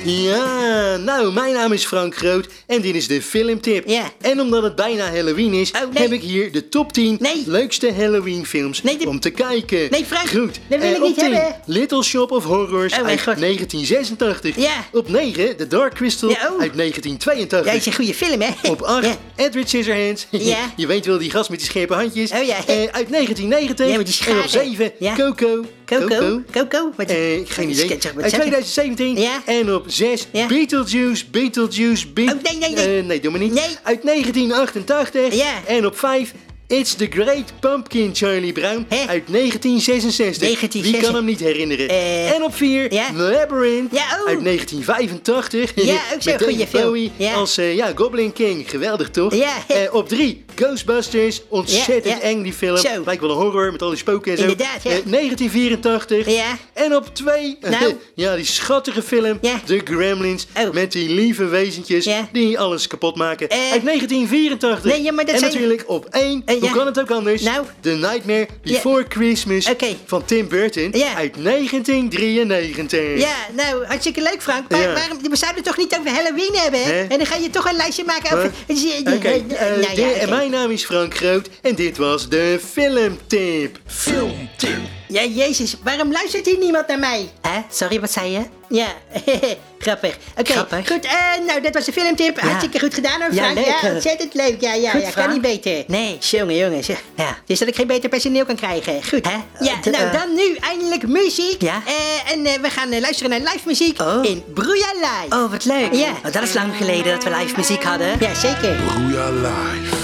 Ja, 0.05 0.97
nou, 0.97 1.33
mijn 1.33 1.53
naam 1.53 1.73
is 1.73 1.85
Frank 1.87 2.17
Groot 2.17 2.47
en 2.67 2.81
dit 2.81 2.95
is 2.95 3.07
de 3.07 3.23
filmtip. 3.23 3.89
Ja. 3.89 4.11
En 4.21 4.41
omdat 4.41 4.63
het 4.63 4.75
bijna 4.75 5.11
Halloween 5.11 5.53
is, 5.53 5.71
Oh, 5.71 5.81
nee. 5.93 6.03
heb 6.03 6.13
ik 6.13 6.21
hier 6.23 6.53
de 6.53 6.69
top 6.69 6.93
10 6.93 7.17
Nee. 7.21 7.43
leukste 7.47 7.93
Halloween 7.93 8.47
films 8.47 8.83
Nee, 8.83 9.09
om 9.09 9.21
te 9.21 9.31
kijken. 9.31 9.87
Nee, 9.91 10.05
Frank, 10.05 10.29
Goed. 10.29 10.59
dat 10.69 10.79
wil 10.79 10.89
Eh, 10.89 10.91
ik 10.91 10.97
op 10.97 11.03
niet 11.09 11.19
10, 11.19 11.33
hebben. 11.33 11.61
Little 11.67 12.03
Shop 12.03 12.31
of 12.31 12.45
Horrors 12.45 12.93
Oh, 12.93 13.07
uit 13.07 13.23
God. 13.23 13.37
1986. 13.39 14.57
Ja. 14.57 14.85
Op 14.93 15.09
9, 15.09 15.57
The 15.57 15.67
Dark 15.67 15.95
Crystal 15.95 16.29
Ja, 16.31 16.37
oh. 16.37 16.61
uit 16.61 16.75
1982. 16.75 17.65
Ja, 17.65 17.79
is 17.79 17.87
een 17.87 17.95
goede 17.95 18.15
film, 18.15 18.41
hè? 18.41 18.71
Op 18.71 18.83
8, 18.83 19.05
Ja. 19.07 19.17
Edward 19.37 19.69
Scissorhands. 19.69 20.27
Ja. 20.31 20.73
Je 20.77 20.87
weet 20.87 21.07
wel, 21.07 21.19
die 21.19 21.31
gast 21.31 21.51
met 21.51 21.59
die 21.59 21.69
scherpe 21.69 21.95
handjes. 21.95 22.31
Oh 22.31 22.43
ja. 22.45 22.57
Eh, 22.67 22.77
uit 22.77 23.09
1990. 23.11 23.87
Ja, 23.89 23.97
met 23.97 24.07
die 24.07 24.27
en 24.27 24.37
op 24.39 24.49
scharen. 24.49 24.67
7, 24.75 24.93
Ja. 24.99 25.15
Coco. 25.17 25.65
Coco? 26.01 26.43
Coco? 26.51 26.93
Wat, 26.97 27.11
Eh, 27.11 27.17
geen 27.17 27.45
wat- 27.45 27.59
idee. 27.59 27.89
wat- 27.89 28.05
wat- 28.05 28.13
wat- 28.15 28.23
Uit 28.25 28.33
2017. 28.33 29.17
Ja. 29.21 29.43
En 29.47 29.75
op 29.75 29.85
6, 29.87 30.27
Ja. 30.33 30.47
Beetlejuice, 30.47 31.25
Beetlejuice, 31.31 32.09
Be 32.09 32.23
Oh, 32.23 32.27
nee, 32.27 32.59
nee, 32.59 32.75
nee. 32.75 32.99
Eh, 32.99 33.05
nee, 33.07 33.21
doe 33.21 33.31
maar 33.31 33.41
niet. 33.41 33.53
Nee. 33.55 33.77
Uit 33.83 34.03
1988. 34.05 35.35
Ja. 35.35 35.53
En 35.67 35.87
op 35.87 35.99
5, 35.99 36.33
It's 36.73 36.95
the 36.95 37.07
Great 37.11 37.53
Pumpkin, 37.61 38.11
Charlie 38.15 38.53
Brown. 38.53 38.87
Hè? 38.89 38.97
Uit 38.97 39.27
1966. 39.27 40.41
1966. 40.43 40.83
Wie 40.93 41.01
kan 41.01 41.15
hem 41.15 41.25
niet 41.25 41.41
herinneren? 41.41 41.89
Eh, 41.89 42.35
en 42.35 42.43
op 42.43 42.55
4, 42.55 42.93
ja. 42.93 43.13
Labyrinth. 43.15 43.93
Ja, 43.95 44.05
oh. 44.21 44.27
Uit 44.29 44.45
1985. 44.45 45.85
Ja, 45.85 46.01
ook 46.15 46.23
zo'n 46.23 46.41
goede 46.41 46.67
film. 46.67 47.11
Ja. 47.17 47.35
als 47.35 47.59
eh, 47.59 47.75
ja, 47.75 47.93
Goblin 47.95 48.33
King. 48.33 48.71
Geweldig, 48.71 49.11
toch? 49.11 49.35
Ja. 49.35 49.53
Eh, 49.69 49.95
op 49.95 50.09
3, 50.09 50.45
Ghostbusters. 50.55 51.43
Ontzettend 51.49 52.21
eng, 52.21 52.43
die 52.43 52.53
film. 52.53 52.77
Zo. 52.77 53.03
Lijkt 53.05 53.21
wel 53.21 53.31
een 53.31 53.37
horror 53.37 53.73
met 53.73 53.83
al 53.83 53.89
die 53.89 53.99
spoken 53.99 54.33
en 54.33 54.39
zo. 54.39 54.43
Inderdaad, 54.43 54.83
ja. 54.83 54.91
Eh, 54.91 54.97
1984. 55.05 56.29
Ja. 56.35 56.59
En 56.73 56.97
op 56.97 57.15
2, 57.15 57.59
Nou. 57.61 57.95
ja, 58.15 58.37
die 58.37 58.45
schattige 58.45 59.03
film, 59.03 59.39
Ja. 59.41 59.61
The 59.65 59.81
Gremlins. 59.85 60.47
Oh. 60.59 60.73
Met 60.73 60.93
die 60.93 61.09
lieve 61.09 61.45
wezentjes 61.45 62.09
die 62.33 62.59
alles 62.59 62.87
kapot 62.87 63.17
maken. 63.17 63.49
Uit 63.51 63.85
1984. 63.85 64.85
Nee, 64.93 65.03
ja, 65.03 65.13
maar 65.13 65.25
dat 65.25 65.35
en 65.35 65.41
zijn- 65.41 65.53
natuurlijk 65.53 65.85
op 65.87 66.07
1, 66.11 66.43
Eh, 66.45 66.61
Hoe 66.69 66.77
kan 66.77 66.87
het 66.87 67.01
ook 67.01 67.11
anders? 67.11 67.43
Nou? 67.43 67.67
The 67.81 67.91
Nightmare 67.91 68.47
Before 68.63 69.05
Christmas 69.09 69.67
Oké. 69.71 69.97
van 70.07 70.25
Tim 70.25 70.49
Burton 70.49 70.89
Ja. 70.93 71.15
uit 71.15 71.35
1993. 71.45 73.19
Ja, 73.21 73.37
nou, 73.57 73.85
hartstikke 73.87 74.23
leuk 74.23 74.43
Frank. 74.43 74.71
Maar 74.71 74.81
Ja. 74.81 74.93
waarom, 74.93 75.19
we 75.31 75.37
zouden 75.37 75.63
het 75.63 75.65
toch 75.75 75.77
niet 75.77 75.97
over 75.99 76.11
Halloween 76.11 76.55
hebben? 76.55 76.83
hè? 76.85 77.01
En 77.01 77.19
dan 77.19 77.27
ga 77.27 77.37
je 77.37 77.51
toch 77.51 77.65
een 77.71 77.77
lijstje 77.77 78.05
maken 78.05 78.37
over... 78.37 78.51
Oké, 79.15 79.29
Eh, 79.29 79.97
nou 79.97 80.13
en 80.13 80.29
mijn 80.29 80.51
naam 80.51 80.71
is 80.71 80.85
Frank 80.85 81.17
Groot 81.17 81.49
en 81.63 81.75
dit 81.75 81.97
was 81.97 82.29
de 82.29 82.61
filmtip. 82.73 83.79
Filmtip. 83.87 84.79
Ja, 85.13 85.25
jezus, 85.25 85.77
waarom 85.83 86.13
luistert 86.13 86.47
hier 86.47 86.59
niemand 86.59 86.87
naar 86.89 86.99
mij? 86.99 87.29
Hè? 87.41 87.61
Sorry, 87.71 88.01
wat 88.01 88.13
zei 88.13 88.31
je? 88.31 88.41
Ja, 88.69 88.87
grappig. 89.79 90.17
Oké, 90.39 90.53
Grappig. 90.53 90.87
goed. 90.89 91.05
eh, 91.05 91.13
nou, 91.47 91.61
dat 91.61 91.75
was 91.75 91.85
de 91.85 91.93
filmtip. 91.93 92.41
Hartstikke 92.41 92.79
goed 92.79 92.95
gedaan 92.95 93.21
hoor, 93.21 93.35
Ja, 93.35 93.43
Frank. 93.43 93.55
leuk, 93.57 93.67
Ja, 93.67 93.83
eh. 93.89 93.95
ontzettend 93.95 94.35
leuk. 94.35 94.61
Ja, 94.61 94.75
ja, 94.75 94.91
Goed, 94.91 95.01
ja. 95.01 95.07
Kan 95.11 95.13
Frank. 95.13 95.33
niet 95.33 95.43
beter. 95.43 95.85
Nee. 95.87 96.19
Jongen, 96.21 96.57
jongens. 96.57 96.87
Ja. 96.87 96.97
Ja. 97.17 97.37
Dus 97.47 97.59
dat 97.59 97.69
ik 97.69 97.75
geen 97.75 97.87
beter 97.87 98.09
personeel 98.09 98.45
kan 98.45 98.57
krijgen. 98.57 99.05
Goed. 99.09 99.27
Hè? 99.29 99.65
Ja, 99.65 99.75
De, 99.83 99.91
nou 99.91 100.05
eh, 100.05 100.13
dan 100.13 100.35
nu 100.35 100.55
eindelijk 100.61 101.07
muziek. 101.09 101.63
Ja? 101.63 101.83
Eh, 101.87 102.33
en 102.33 102.47
eh, 102.47 102.61
we 102.61 102.71
gaan 102.71 102.91
eh, 102.93 103.01
luisteren 103.01 103.31
naar 103.31 103.53
live 103.53 103.67
muziek 103.69 104.01
Oh. 104.01 104.25
in 104.25 104.43
Broeia 104.55 104.93
Live. 104.95 105.37
Oh, 105.43 105.51
wat 105.51 105.65
leuk. 105.65 105.93
Ja. 105.95 106.09
Oh, 106.27 106.33
dat 106.33 106.43
is 106.43 106.53
lang 106.55 106.77
geleden 106.77 107.13
dat 107.15 107.25
we 107.25 107.31
live 107.31 107.55
muziek 107.57 107.83
hadden. 107.85 108.17
Ja, 108.21 108.35
zeker. 108.35 108.77
Broeia 108.87 109.31
Live. 109.31 109.97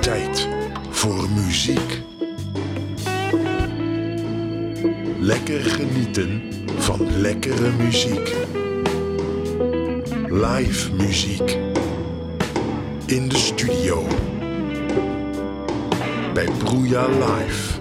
Tijd 0.00 0.48
voor 0.90 1.28
muziek. 1.30 2.00
Lekker 5.26 5.60
genieten 5.60 6.42
van 6.76 7.20
lekkere 7.20 7.70
muziek. 7.72 8.34
Live 10.28 10.92
muziek. 10.92 11.58
In 13.06 13.28
de 13.28 13.36
studio. 13.36 14.06
Bij 16.34 16.48
Broeia 16.58 17.06
Live. 17.08 17.75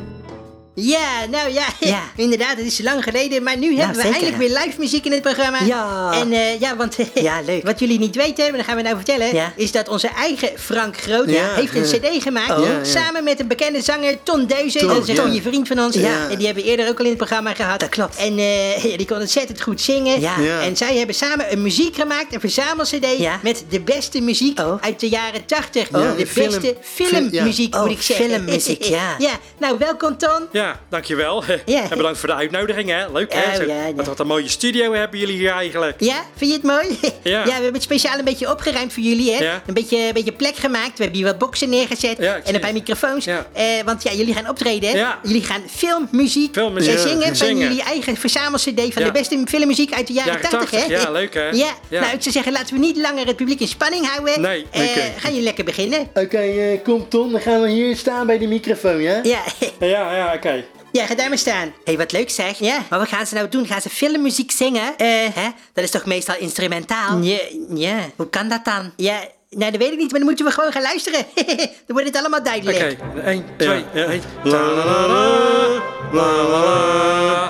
Ja, 0.78 1.26
nou 1.32 1.54
ja, 1.54 1.66
Ja. 1.80 2.04
inderdaad, 2.16 2.58
het 2.58 2.66
is 2.66 2.82
lang 2.82 3.04
geleden, 3.04 3.44
maar 3.44 3.58
nu 3.58 3.78
hebben 3.78 3.96
we 3.96 4.02
zeker. 4.02 4.12
eindelijk 4.22 4.38
weer 4.38 4.60
live 4.64 4.80
muziek 4.80 5.06
in 5.06 5.12
het 5.12 5.22
programma. 5.22 5.58
Ja. 5.66 6.12
En 6.14 6.32
eh, 6.32 6.60
ja, 6.60 6.76
want 6.76 6.96
Ja, 7.14 7.42
leuk. 7.46 7.64
wat 7.66 7.80
jullie 7.80 8.00
niet 8.00 8.16
weten, 8.16 8.46
maar 8.48 8.58
dat 8.58 8.66
gaan 8.66 8.76
we 8.76 8.82
nou 8.82 8.96
vertellen, 8.96 9.34
Ja. 9.36 9.54
is 9.56 9.72
dat 9.72 9.90
onze 9.90 10.08
eigen 10.08 10.50
Frank 10.60 10.98
Groot 10.98 11.30
Ja. 11.30 11.54
heeft 11.54 11.76
een 11.76 11.84
cd 12.00 12.24
gemaakt, 12.24 12.52
Oh. 12.52 12.66
Ja, 12.66 12.72
ja. 12.72 12.84
samen 12.84 13.24
met 13.24 13.40
een 13.40 13.48
bekende 13.48 13.82
zanger 13.82 14.24
Ton 14.24 14.46
Deuze, 14.46 14.78
Ton, 14.80 14.88
dat 14.88 14.98
is 15.02 15.08
een 15.08 15.16
ja. 15.16 15.22
goede 15.22 15.42
vriend 15.42 15.68
van 15.68 15.80
ons. 15.80 15.96
Ja. 15.96 16.30
En 16.30 16.38
die 16.38 16.46
hebben 16.46 16.64
we 16.64 16.70
eerder 16.70 16.88
ook 16.90 16.98
al 17.00 17.04
in 17.04 17.10
het 17.10 17.18
programma 17.18 17.54
gehad. 17.54 17.80
Dat 17.80 17.90
klopt. 17.90 18.16
En 18.16 18.38
eh, 18.38 18.84
ja, 18.92 18.98
die 18.98 19.06
kon 19.08 19.18
ontzettend 19.20 19.62
goed 19.62 19.82
zingen. 19.82 20.20
Ja. 20.22 20.40
Ja. 20.40 20.62
En 20.62 20.78
zij 20.78 20.98
hebben 20.98 21.16
samen 21.16 21.52
een 21.52 21.62
muziek 21.62 21.96
gemaakt, 21.96 22.34
een 22.34 22.40
verzamel-cd, 22.40 23.18
Ja. 23.18 23.40
met 23.44 23.64
de 23.70 23.80
beste 23.82 24.22
muziek 24.22 24.60
Oh. 24.60 24.78
uit 24.82 25.00
de 25.00 25.10
jaren 25.10 25.46
80. 25.46 25.90
Ja, 25.92 26.14
de 26.18 26.28
beste 26.34 26.76
film- 26.84 27.10
filmmuziek, 27.30 27.74
ja. 27.74 27.80
moet 27.80 27.90
Oh, 27.92 27.98
ik 27.98 28.02
zeggen. 28.02 28.26
filmmuziek, 28.30 28.84
ja. 28.84 29.16
ja, 29.18 29.40
nou 29.58 29.78
welkom 29.78 30.18
Ton. 30.18 30.64
Ja, 30.66 30.80
dankjewel. 30.90 31.44
Ja. 31.66 31.82
En 31.90 31.98
bedankt 31.98 32.20
voor 32.20 32.30
de 32.30 32.36
uitnodiging, 32.36 32.90
hè. 32.90 33.12
Leuk, 33.12 33.34
hè. 33.34 33.40
Oh, 33.50 33.56
Zo- 33.56 33.64
ja, 33.74 33.86
ja. 33.88 33.94
Wat 33.94 34.20
een 34.20 34.28
mooie 34.28 34.50
studio 34.50 34.94
hebben 34.94 35.20
jullie 35.20 35.36
hier 35.38 35.52
eigenlijk. 35.52 35.96
Ja, 36.00 36.26
vind 36.36 36.52
je 36.52 36.58
het 36.58 36.66
mooi? 36.66 37.00
Ja. 37.24 37.44
we 37.44 37.52
hebben 37.52 37.74
het 37.74 37.84
speciaal 37.84 38.18
een 38.20 38.26
beetje 38.26 38.52
opgeruimd 38.52 38.94
voor 38.94 39.04
jullie, 39.04 39.32
hè? 39.34 39.44
Ja. 39.44 39.62
Een, 39.66 39.74
beetje, 39.74 39.98
een 39.98 40.14
beetje 40.14 40.32
plek 40.32 40.56
gemaakt. 40.56 40.98
We 40.98 41.04
hebben 41.04 41.16
hier 41.16 41.26
wat 41.26 41.38
boxen 41.38 41.70
neergezet 41.70 42.20
en 42.20 42.54
een 42.54 42.60
paar 42.60 42.74
microfoons. 42.74 43.26
Ja. 43.26 43.46
Eh, 43.54 43.64
want 43.86 44.04
ja, 44.04 44.12
jullie 44.14 44.34
gaan 44.34 44.50
optreden, 44.50 44.90
hè? 44.90 44.98
Ja. 44.98 45.20
Jullie 45.24 45.44
gaan 45.44 45.62
filmmuziek 45.70 46.54
Filmmuziek. 46.54 46.94
eh, 46.94 47.00
zingen 47.02 47.28
Ja. 47.28 47.34
van 47.36 47.58
jullie 47.58 47.82
eigen 47.84 48.16
verzamel-cd 48.18 48.64
van 48.94 49.02
Ja. 49.02 49.06
de 49.06 49.12
beste 49.12 49.42
filmmuziek 49.48 49.94
uit 49.94 50.08
de 50.08 50.14
jaren, 50.14 50.34
Jaren 50.34 50.50
80, 50.50 50.70
80, 50.70 50.88
hè? 50.88 51.02
ja, 51.04 51.12
leuk, 51.12 51.34
hè? 51.34 51.50
Ja. 51.50 51.70
Ja. 51.90 52.00
nou 52.02 52.14
ik 52.14 52.22
zou 52.22 52.32
zeggen, 52.32 52.52
laten 52.52 52.74
we 52.74 52.80
niet 52.80 52.98
langer 52.98 53.26
het 53.28 53.36
publiek 53.36 53.60
in 53.60 53.68
spanning 53.68 54.08
houden. 54.10 54.42
Nee. 54.42 54.66
Eh, 54.72 54.82
Oké. 54.82 55.02
Gaan 55.18 55.30
jullie 55.30 55.44
lekker 55.44 55.64
beginnen? 55.66 56.00
Oké, 56.14 56.38
eh, 56.38 56.80
kom 56.84 57.10
Ton, 57.10 57.32
dan 57.32 57.42
gaan 57.42 57.62
we 57.62 57.70
hier 57.70 57.96
staan 57.98 58.26
bij 58.28 58.38
de 58.38 58.48
microfoon, 58.48 59.02
ja? 59.02 59.20
Ja, 59.24 59.44
Ja, 59.80 60.16
ja, 60.16 60.34
oké. 60.36 60.55
Ja, 60.96 61.06
ga 61.06 61.16
daar 61.16 61.30
maar 61.30 61.38
staan. 61.38 61.64
Hé, 61.68 61.74
hey, 61.84 61.98
wat 61.98 62.12
leuk 62.12 62.30
zeg. 62.30 62.60
Ja. 62.60 62.86
Maar 62.90 63.00
wat 63.00 63.08
gaan 63.08 63.26
ze 63.26 63.36
nou 63.36 63.50
doen? 63.50 63.66
Gaan 63.66 63.82
ze 63.82 63.90
filmmuziek 63.90 64.52
zingen? 64.52 64.98
Eh. 64.98 65.08
Hè? 65.34 65.50
Dat 65.74 65.84
is 65.84 65.92
toch 65.92 66.06
meestal 66.06 66.36
instrumentaal? 66.40 67.18
Ja, 67.22 67.40
ja. 67.74 67.98
Hoe 68.16 68.30
kan 68.30 68.50
dat 68.50 68.66
dan? 68.66 68.92
Ja, 68.96 69.20
nou 69.50 69.72
dat 69.72 69.82
weet 69.82 69.92
ik 69.92 69.98
niet, 69.98 70.12
maar 70.12 70.20
dan 70.20 70.28
moeten 70.28 70.46
we 70.46 70.52
gewoon 70.52 70.72
gaan 70.72 70.82
luisteren. 70.82 71.26
dan 71.86 71.96
wordt 71.96 72.08
het 72.08 72.18
allemaal 72.18 72.44
duidelijk. 72.44 72.98
Oké, 73.02 73.22
1, 73.22 73.46
2, 73.58 73.86
Ja. 73.94 74.04
1. 74.06 74.22
La 74.44 74.60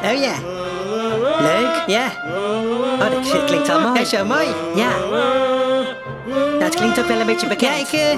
Oh 0.04 0.22
ja. 0.22 0.36
Leuk. 1.40 1.84
Ja. 1.88 2.12
Oh, 3.00 3.12
dat 3.12 3.46
klinkt 3.46 3.68
wel 3.68 3.80
mooi. 3.80 3.94
Dat 3.94 4.04
is 4.04 4.10
zo 4.10 4.26
mooi. 4.26 4.48
Ja. 4.76 5.55
Nou, 6.26 6.64
het 6.64 6.76
klinkt 6.76 7.00
ook 7.00 7.06
wel 7.08 7.20
een 7.20 7.26
beetje 7.26 7.48
Ja, 7.48 7.54
bekend. 7.54 7.80
ik, 7.88 8.00
eh, 8.00 8.12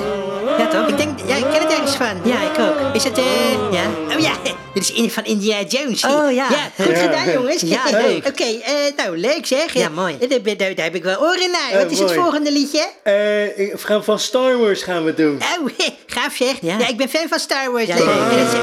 Ja, 0.58 0.68
toch? 0.68 0.88
ik 0.88 0.98
denk, 0.98 1.20
ja, 1.26 1.36
ik 1.36 1.44
ken 1.52 1.62
het 1.62 1.72
ergens 1.72 1.96
van. 1.96 2.08
Ja, 2.24 2.36
ik 2.42 2.60
ook. 2.60 2.96
Is 2.96 3.04
het, 3.04 3.18
eh... 3.18 3.24
Ja. 3.72 4.16
Oh 4.16 4.20
ja, 4.20 4.32
dit 4.74 4.84
is 4.84 4.92
in 4.94 5.12
van 5.12 5.24
Indiana 5.24 5.68
Jones. 5.68 6.04
Oh, 6.06 6.32
ja. 6.32 6.48
Ja, 6.50 6.84
goed 6.86 6.98
gedaan, 6.98 7.32
jongens. 7.32 7.62
Ja, 7.62 7.82
leuk. 8.06 8.28
Oké, 8.28 8.44
eh, 8.44 8.74
nou, 8.98 9.18
leuk 9.18 9.46
zeg. 9.46 9.74
Ja, 9.74 9.90
mooi. 9.90 10.18
Daar, 10.18 10.40
daar- 10.58 10.76
daar 10.76 10.86
heb 10.86 10.96
ik 10.96 11.04
wel 11.04 11.20
oren 11.22 11.52
naar. 11.52 11.70
Ja, 11.72 11.78
Wat 11.84 11.92
is 11.92 12.00
het 12.00 12.12
volgende 12.14 12.52
liedje? 12.52 12.86
Eh, 13.04 13.76
van, 13.76 14.04
van 14.04 14.20
Star 14.20 14.58
Wars 14.60 14.82
gaan 14.84 15.04
we 15.04 15.14
doen. 15.14 15.40
Oh, 15.60 15.68
gaaf 16.16 16.34
zeg. 16.36 16.54
Ja. 16.62 16.76
Ja. 16.80 16.88
ik 16.88 16.98
ben 16.98 17.10
fan 17.10 17.28
van 17.30 17.40
Star 17.40 17.72
Wars. 17.72 17.86
Ja, 17.86 17.96
ja, 17.96 18.04
ja. 18.06 18.56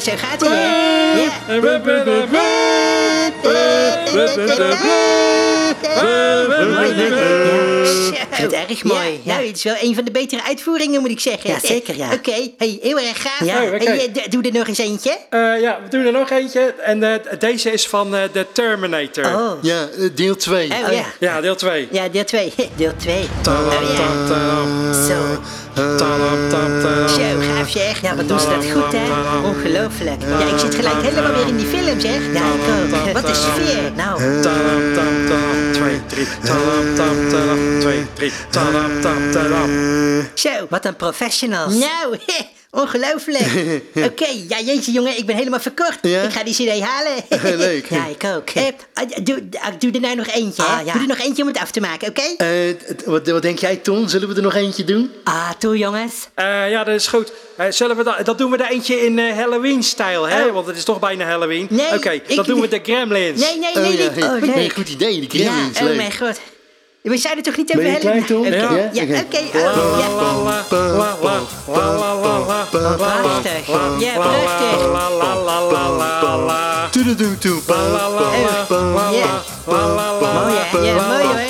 Zo 0.00 0.12
gaat 0.16 0.40
hij? 0.40 1.22
Ja. 1.22 1.32
Mooi, 1.46 1.60
mooi. 1.60 1.74
Ik 8.12 8.40
vind 8.40 8.52
het 8.52 8.68
erg 8.70 8.84
mooi, 8.84 9.04
Ja, 9.04 9.12
ja. 9.24 9.34
nou, 9.34 9.46
het 9.46 9.56
is 9.56 9.62
wel 9.62 9.74
een 9.80 9.94
van 9.94 10.04
de 10.04 10.10
betere 10.10 10.42
uitvoeringen, 10.42 11.00
moet 11.00 11.10
ik 11.10 11.20
zeggen. 11.20 11.50
Ja, 11.50 11.58
zeker, 11.62 11.96
ja. 11.96 12.12
Oké, 12.12 12.50
hey, 12.58 12.78
heel 12.82 12.98
erg 12.98 13.22
gaaf. 13.22 13.44
Ja. 13.44 13.54
Hey, 13.62 14.10
eh, 14.14 14.22
doe 14.30 14.42
er 14.42 14.52
nog 14.52 14.68
eens 14.68 14.78
eentje. 14.78 15.16
Eh, 15.30 15.60
ja, 15.60 15.78
we 15.82 15.88
doen 15.90 16.06
er 16.06 16.12
nog 16.12 16.30
eentje. 16.30 16.74
En 16.82 17.02
eh, 17.02 17.38
deze 17.38 17.70
is 17.72 17.86
van 17.86 18.14
eh 18.16 18.22
The 18.32 18.46
Terminator. 18.52 19.24
Oh. 19.24 19.52
Ja, 19.62 19.88
deel 20.14 20.36
2. 20.36 20.70
Oh, 20.70 20.76
Oh, 20.84 20.92
ja. 20.92 20.92
ja. 20.92 21.04
Ja, 21.18 21.40
deel 21.40 21.54
2. 21.54 21.88
Ja, 21.90 22.08
deel 22.12 22.24
2. 22.24 22.52
Deel 22.76 22.92
2. 22.96 23.28
Oh, 23.48 23.72
ja. 23.96 24.92
Zo. 24.92 25.40
Zo, 25.74 27.40
gaaf 27.40 27.68
zeg. 27.68 28.00
Ja, 28.00 28.16
wat 28.16 28.28
doen 28.28 28.40
ze 28.40 28.46
dat 28.48 28.64
goed, 28.70 28.92
hè? 28.92 29.38
Ongelooflijk. 29.44 30.22
Ja, 30.38 30.46
ik 30.46 30.58
zit 30.58 30.74
gelijk 30.74 31.02
helemaal 31.02 31.32
weer 31.32 31.46
in 31.46 31.56
die 31.56 31.66
film, 31.66 32.00
zeg. 32.00 32.20
Ja, 32.32 32.40
ik 32.40 33.06
ook. 33.06 33.12
Wat 33.12 33.28
een 33.28 33.34
sfeer. 33.34 33.92
Nou, 33.96 34.40
2, 35.72 36.00
3. 36.06 36.26
2, 37.80 38.06
3. 38.14 38.32
Zo. 40.34 40.66
wat 40.68 40.84
een 40.84 40.96
professionals. 40.96 41.74
Nou, 41.74 42.18
ongelooflijk. 42.74 43.46
Oké, 44.10 44.26
ja, 44.48 44.60
jeetje 44.60 44.92
jongen, 44.92 45.18
ik 45.18 45.26
ben 45.26 45.36
helemaal 45.36 45.60
verkocht. 45.60 45.98
Ja? 46.02 46.22
Ik 46.22 46.32
ga 46.32 46.44
die 46.44 46.54
cd 46.54 46.80
halen. 46.80 47.14
Leuk. 47.66 47.86
Ja, 47.94 48.06
ik 48.06 48.24
ook. 48.24 48.50
Eh, 48.50 48.64
ah, 48.92 49.08
doe, 49.22 49.42
ah, 49.60 49.72
doe 49.78 49.90
er 49.92 50.00
nou 50.00 50.14
nog 50.16 50.26
eentje? 50.26 50.62
Ah, 50.62 50.80
ja. 50.84 50.92
Doe 50.92 51.02
er 51.02 51.08
nog 51.08 51.18
eentje 51.18 51.42
om 51.42 51.48
het 51.48 51.58
af 51.58 51.70
te 51.70 51.80
maken, 51.80 52.08
oké? 52.08 52.22
Eh, 52.36 52.48
wat, 53.04 53.26
wat 53.26 53.42
denk 53.42 53.58
jij, 53.58 53.76
Ton? 53.76 54.08
Zullen 54.08 54.28
we 54.28 54.34
er 54.34 54.42
nog 54.42 54.54
eentje 54.54 54.84
doen? 54.84 55.10
Ah, 55.24 55.50
toe 55.58 55.78
jongens. 55.78 56.14
Eh, 56.34 56.70
ja, 56.70 56.84
dat 56.84 56.94
is 56.94 57.06
goed. 57.06 57.32
Zullen 57.70 57.96
we 57.96 58.02
dat, 58.04 58.24
dat 58.24 58.38
doen 58.38 58.50
we 58.50 58.56
er 58.56 58.70
eentje 58.70 59.04
in 59.06 59.18
eh, 59.18 59.36
Halloween-stijl, 59.36 60.28
hè? 60.28 60.46
Oh. 60.46 60.52
Want 60.52 60.66
het 60.66 60.76
is 60.76 60.84
toch 60.84 60.98
bijna 60.98 61.24
Halloween. 61.24 61.66
Nee, 61.70 61.92
Oké, 61.94 62.20
dat 62.34 62.46
doen 62.46 62.60
we 62.60 62.68
de 62.68 62.80
Gremlins. 62.82 63.40
Nee, 63.40 63.58
nee, 63.58 63.74
nee, 63.74 63.92
oh, 63.92 63.98
ja, 63.98 64.10
hey, 64.10 64.48
Oh, 64.48 64.54
nee, 64.54 64.70
goed 64.70 64.88
idee, 64.88 65.26
de 65.26 65.38
Ja, 65.38 65.50
Gremlins, 65.50 65.78
oh 65.78 65.82
leuk. 65.84 65.96
mijn 65.96 66.12
god. 66.12 66.40
We 67.04 67.16
er 67.36 67.42
toch 67.42 67.56
niet 67.56 67.70
even 67.70 67.84
helemaal... 67.84 68.44
Ja, 68.92 69.02
oké. 69.02 69.38
Ja, 69.38 70.08
Prachtig. 72.96 73.66
Ja, 73.98 74.12
prachtig. 74.14 74.78
Ja. 79.12 79.42
Mooi. 80.32 80.86
Ja, 80.86 81.06
mooi, 81.06 81.24
hoor. 81.24 81.40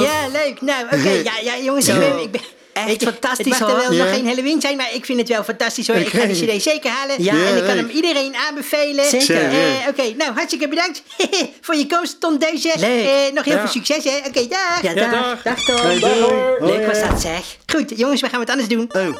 Ja, 0.00 0.28
leuk. 0.32 0.60
Nou, 0.60 0.84
oké. 0.84 1.08
Ja, 1.10 1.32
ja, 1.42 1.58
jongens, 1.62 1.88
ik 1.88 1.98
ben... 1.98 2.18
Ik 2.18 2.30
ben 2.30 2.40
Echt 2.88 3.02
ik- 3.02 3.08
fantastisch, 3.08 3.46
Het 3.58 3.60
mag 3.60 3.68
er 3.70 3.76
wel 3.76 3.92
Ja. 3.92 4.04
nog 4.04 4.14
geen 4.14 4.26
Halloween 4.26 4.60
zijn, 4.60 4.76
maar 4.76 4.88
ik 4.94 5.04
vind 5.04 5.18
het 5.18 5.28
wel 5.28 5.44
fantastisch 5.44 5.86
hoor. 5.86 5.96
Ik 5.96 6.08
ga 6.08 6.24
die 6.26 6.56
cd 6.56 6.62
zeker 6.62 6.90
halen. 6.90 7.22
Ja, 7.22 7.32
en 7.32 7.56
ik 7.56 7.64
kan 7.64 7.76
hem 7.76 7.88
iedereen 7.88 8.34
aanbevelen. 8.48 9.04
Zeker. 9.08 9.36
Eh. 9.48 9.88
Oké, 9.88 10.14
nou, 10.16 10.32
hartstikke 10.34 10.68
bedankt 10.68 11.02
voor 11.66 11.74
je 11.76 11.86
komst, 11.86 12.20
Tom 12.20 12.38
Deuze. 12.38 12.72
Leuk. 12.78 13.06
Eh, 13.06 13.32
nog 13.34 13.44
heel 13.44 13.54
Ja. 13.54 13.60
veel 13.60 13.82
succes, 13.82 14.04
hè. 14.04 14.16
Oké, 14.28 14.46
dag. 14.48 14.82
Ja, 14.82 14.90
Ja, 14.90 14.94
dag. 14.94 15.10
dag. 15.10 15.42
Dag, 15.42 15.64
Tom. 15.64 16.66
Leuk 16.66 16.86
was 16.86 17.00
dat 17.00 17.20
zeg. 17.20 17.56
Goed, 17.66 17.92
jongens, 17.96 18.20
we 18.20 18.28
gaan 18.28 18.38
wat 18.40 18.50
anders 18.50 18.68
doen. 18.68 18.90
Oh, 18.92 19.16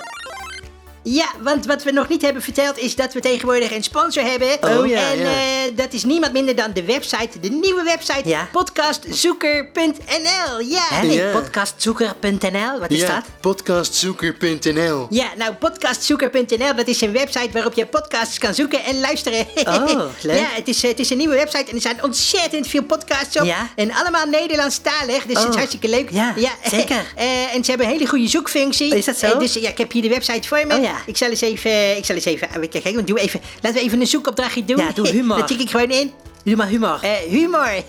Ja, 1.06 1.26
want 1.42 1.66
wat 1.66 1.82
we 1.82 1.90
nog 1.90 2.08
niet 2.08 2.22
hebben 2.22 2.42
verteld 2.42 2.78
is 2.78 2.94
dat 2.94 3.12
we 3.12 3.20
tegenwoordig 3.20 3.70
een 3.74 3.82
sponsor 3.82 4.22
hebben. 4.24 4.48
Oh, 4.48 4.86
ja, 4.86 5.10
En 5.12 5.18
ja. 5.18 5.24
eh, 5.24 5.63
dat 5.74 5.92
is 5.92 6.04
niemand 6.04 6.32
minder 6.32 6.56
dan 6.56 6.72
de 6.72 6.84
website, 6.84 7.40
de 7.40 7.48
nieuwe 7.48 7.82
website, 7.82 8.28
Ja. 8.28 8.48
podcastzoeker.nl. 8.52 10.60
Ja. 10.60 10.86
Hè? 10.88 11.06
Ja. 11.06 11.30
Podcastzoeker.nl, 11.32 12.78
wat 12.80 12.90
is 12.90 13.00
ja, 13.00 13.14
dat? 13.14 13.24
podcastzoeker.nl. 13.40 15.06
Ja, 15.10 15.26
nou, 15.36 15.54
podcastzoeker.nl, 15.54 16.74
dat 16.76 16.86
is 16.88 17.00
een 17.00 17.12
website 17.12 17.48
waarop 17.52 17.74
je 17.74 17.86
podcasts 17.86 18.38
kan 18.38 18.54
zoeken 18.54 18.84
en 18.84 19.00
luisteren. 19.00 19.46
Oh, 19.64 19.86
leuk. 20.22 20.38
Ja, 20.38 20.46
het 20.52 20.68
is, 20.68 20.82
eh, 20.84 20.90
het 20.90 20.98
is 20.98 21.10
een 21.10 21.16
nieuwe 21.16 21.34
website 21.34 21.64
en 21.70 21.74
er 21.74 21.80
zijn 21.80 22.02
ontzettend 22.02 22.66
veel 22.66 22.82
podcasts 22.82 23.36
op. 23.38 23.44
Ja. 23.44 23.70
En 23.76 23.92
allemaal 23.92 24.26
Nederlandstalig, 24.26 25.26
dus 25.26 25.38
het 25.38 25.38
is 25.38 25.44
Oh, 25.44 25.54
hartstikke 25.54 25.88
leuk. 25.88 26.10
ja, 26.10 26.34
zeker. 26.70 27.02
Eh, 27.14 27.54
en 27.54 27.64
ze 27.64 27.70
hebben 27.70 27.86
een 27.86 27.92
hele 27.92 28.06
goede 28.06 28.28
zoekfunctie. 28.28 28.96
Is 28.96 29.04
dat 29.04 29.16
zo? 29.16 29.26
Eh, 29.26 29.38
dus 29.38 29.54
ja, 29.54 29.68
ik 29.68 29.78
heb 29.78 29.92
hier 29.92 30.02
de 30.02 30.08
website 30.08 30.48
voor 30.48 30.66
me. 30.66 30.76
Oh, 30.76 30.82
ja. 30.82 30.94
Ik 31.06 31.16
zal 31.16 31.28
eens 31.28 31.40
even, 31.40 31.96
ik 31.96 32.04
zal 32.04 32.14
eens 32.14 32.24
even, 32.24 32.48
eh, 32.48 32.54
kijk, 32.70 32.82
kijk, 32.84 33.06
doe 33.06 33.18
even, 33.20 33.40
laten 33.60 33.78
we 33.78 33.84
even 33.84 34.00
een 34.00 34.06
zoekopdrachtje 34.06 34.64
doen. 34.64 34.76
Ja, 34.76 34.90
doe 34.94 35.08
humor. 35.08 35.38
Dat 35.38 35.50
tik 35.56 35.66
ik 35.66 35.70
gewoon 35.70 35.90
in. 35.90 36.12
Humor, 36.44 36.66
humor. 36.66 36.98
Eh, 37.02 37.10
humor. 37.28 37.72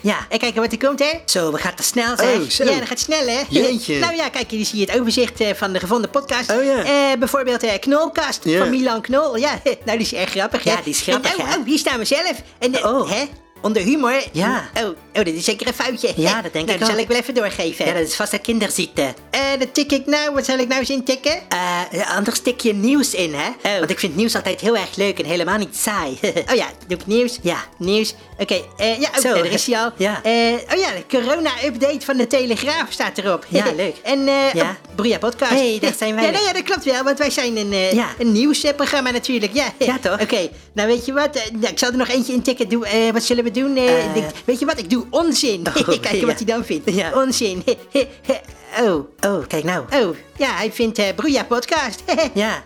Ja. 0.00 0.26
En 0.28 0.38
kijken 0.38 0.60
wat 0.62 0.72
er 0.72 0.78
komt, 0.78 0.98
hè. 0.98 1.10
Zo, 1.24 1.52
we 1.52 1.58
gaan 1.58 1.74
te 1.74 1.82
snel 1.82 2.16
zeg. 2.16 2.34
Oh, 2.34 2.48
zo. 2.48 2.64
Ja, 2.64 2.78
dat 2.78 2.88
gaat 2.88 2.98
snel, 2.98 3.26
hè? 3.26 3.40
Jeetje. 3.48 3.98
nou 4.04 4.14
ja, 4.16 4.28
kijk, 4.28 4.50
hier 4.50 4.64
zie 4.64 4.78
je 4.80 4.86
het 4.90 5.00
overzicht 5.00 5.40
eh, 5.40 5.54
van 5.54 5.72
de 5.72 5.78
gevonden 5.80 6.10
podcast. 6.10 6.50
Oh, 6.52 6.64
ja. 6.64 6.84
Eh, 6.84 7.18
bijvoorbeeld 7.18 7.62
eh, 7.62 7.78
Knolkast 7.80 8.44
Ja. 8.44 8.58
van 8.58 8.70
Milan 8.70 9.00
Knol. 9.00 9.36
Ja, 9.36 9.60
nou, 9.84 9.98
die 9.98 10.06
is 10.06 10.14
erg 10.14 10.30
grappig, 10.30 10.64
hè? 10.64 10.70
Ja, 10.70 10.80
die 10.84 10.92
is 10.92 11.00
grappig, 11.00 11.36
en, 11.36 11.40
oh, 11.44 11.50
hè? 11.50 11.56
oh, 11.58 11.64
hier 11.66 11.78
staan 11.78 11.98
we 11.98 12.04
zelf. 12.04 12.32
En, 12.58 12.74
eh, 12.74 12.84
Oh. 12.86 13.10
Hè? 13.10 13.24
Onder 13.64 13.82
humor. 13.82 14.22
Ja. 14.32 14.68
Oh, 14.76 14.84
oh, 14.84 14.94
dat 15.12 15.26
is 15.26 15.44
zeker 15.44 15.66
een 15.66 15.74
foutje. 15.74 16.12
Ja, 16.16 16.42
dat 16.42 16.52
denk 16.52 16.66
nou, 16.66 16.70
ik 16.72 16.78
dat 16.78 16.88
zal 16.88 16.98
ik 16.98 17.08
wel 17.08 17.16
even 17.16 17.34
doorgeven. 17.34 17.86
Ja, 17.86 17.92
dat 17.92 18.06
is 18.06 18.14
vast 18.14 18.32
een 18.32 18.40
kinderziekte. 18.40 19.14
Eh, 19.30 19.40
dat 19.58 19.74
tik 19.74 19.92
ik 19.92 20.06
nou. 20.06 20.34
Wat 20.34 20.44
zal 20.44 20.58
ik 20.58 20.68
nou 20.68 20.80
eens 20.80 20.90
intikken? 20.90 21.38
Eh, 21.48 22.16
anders 22.16 22.36
stik 22.36 22.60
je 22.60 22.74
nieuws 22.74 23.14
in, 23.14 23.34
hè? 23.34 23.48
Oh. 23.48 23.78
Want 23.78 23.90
ik 23.90 23.98
vind 23.98 24.16
nieuws 24.16 24.34
altijd 24.34 24.60
heel 24.60 24.76
erg 24.76 24.96
leuk 24.96 25.18
en 25.18 25.24
helemaal 25.24 25.58
niet 25.58 25.76
saai. 25.76 26.18
Oh 26.50 26.54
ja, 26.56 26.66
doe 26.86 26.98
ik 26.98 27.06
nieuws? 27.06 27.38
Ja. 27.42 27.56
Nieuws. 27.78 28.14
Oké, 28.38 28.60
eh, 28.76 29.00
ja, 29.00 29.08
oh, 29.08 29.20
Zo, 29.20 29.34
daar 29.34 29.46
is 29.46 29.66
hij 29.66 29.78
al. 29.78 29.90
ja. 29.96 30.20
Eh, 30.22 30.32
oh 30.72 30.78
ja, 30.78 30.88
de 30.90 31.04
corona-update 31.08 32.00
van 32.04 32.16
de 32.16 32.26
Telegraaf 32.26 32.86
staat 32.92 33.18
erop. 33.18 33.46
Ja, 33.48 33.64
leuk. 33.76 33.96
en, 34.02 34.28
eh 34.28 34.52
Ja. 34.52 34.76
Broeia 34.94 35.18
Podcast. 35.18 35.50
Hey, 35.52 35.78
daar 35.80 35.94
zijn 35.98 36.14
wij. 36.14 36.24
Ja, 36.24 36.30
nou 36.30 36.44
ja, 36.44 36.52
dat 36.52 36.62
klopt 36.62 36.84
wel, 36.84 37.02
want 37.04 37.18
wij 37.18 37.30
zijn 37.30 37.56
een, 37.56 37.72
eh, 37.72 37.92
Ja. 37.92 38.08
een 38.18 38.32
nieuwsprogramma 38.32 39.10
natuurlijk. 39.10 39.54
Ja, 39.54 39.72
Ja, 39.78 39.98
toch? 40.00 40.20
Oké, 40.20 40.48
nou 40.72 40.88
weet 40.88 41.06
je 41.06 41.12
wat, 41.12 41.34
nou, 41.52 41.72
ik 41.72 41.78
zal 41.78 41.90
er 41.90 41.96
nog 41.96 42.08
eentje 42.08 42.32
in 42.32 42.42
tikken. 42.42 42.68
Doe, 42.68 42.86
eh, 42.86 43.12
wat 43.12 43.22
zullen 43.22 43.44
we 43.44 43.50
doen? 43.54 43.76
Eh, 43.76 44.16
ik- 44.16 44.24
weet 44.44 44.58
je 44.58 44.66
wat, 44.66 44.78
ik 44.78 44.90
doe 44.90 45.04
onzin. 45.10 45.66
Oh, 45.66 45.74
Kijken 45.88 46.16
ja. 46.16 46.26
wat 46.26 46.36
hij 46.36 46.44
dan 46.46 46.64
vindt. 46.64 46.90
Ja. 46.94 47.12
Onzin. 47.14 47.64
oh, 48.82 48.94
Oh, 49.26 49.46
kijk 49.46 49.64
nou. 49.64 49.84
oh, 49.94 50.16
ja, 50.36 50.54
hij 50.54 50.72
vindt 50.72 50.98
eh 50.98 51.04
Broeia 51.16 51.44
Podcast. 51.44 52.02
Ja. 52.34 52.64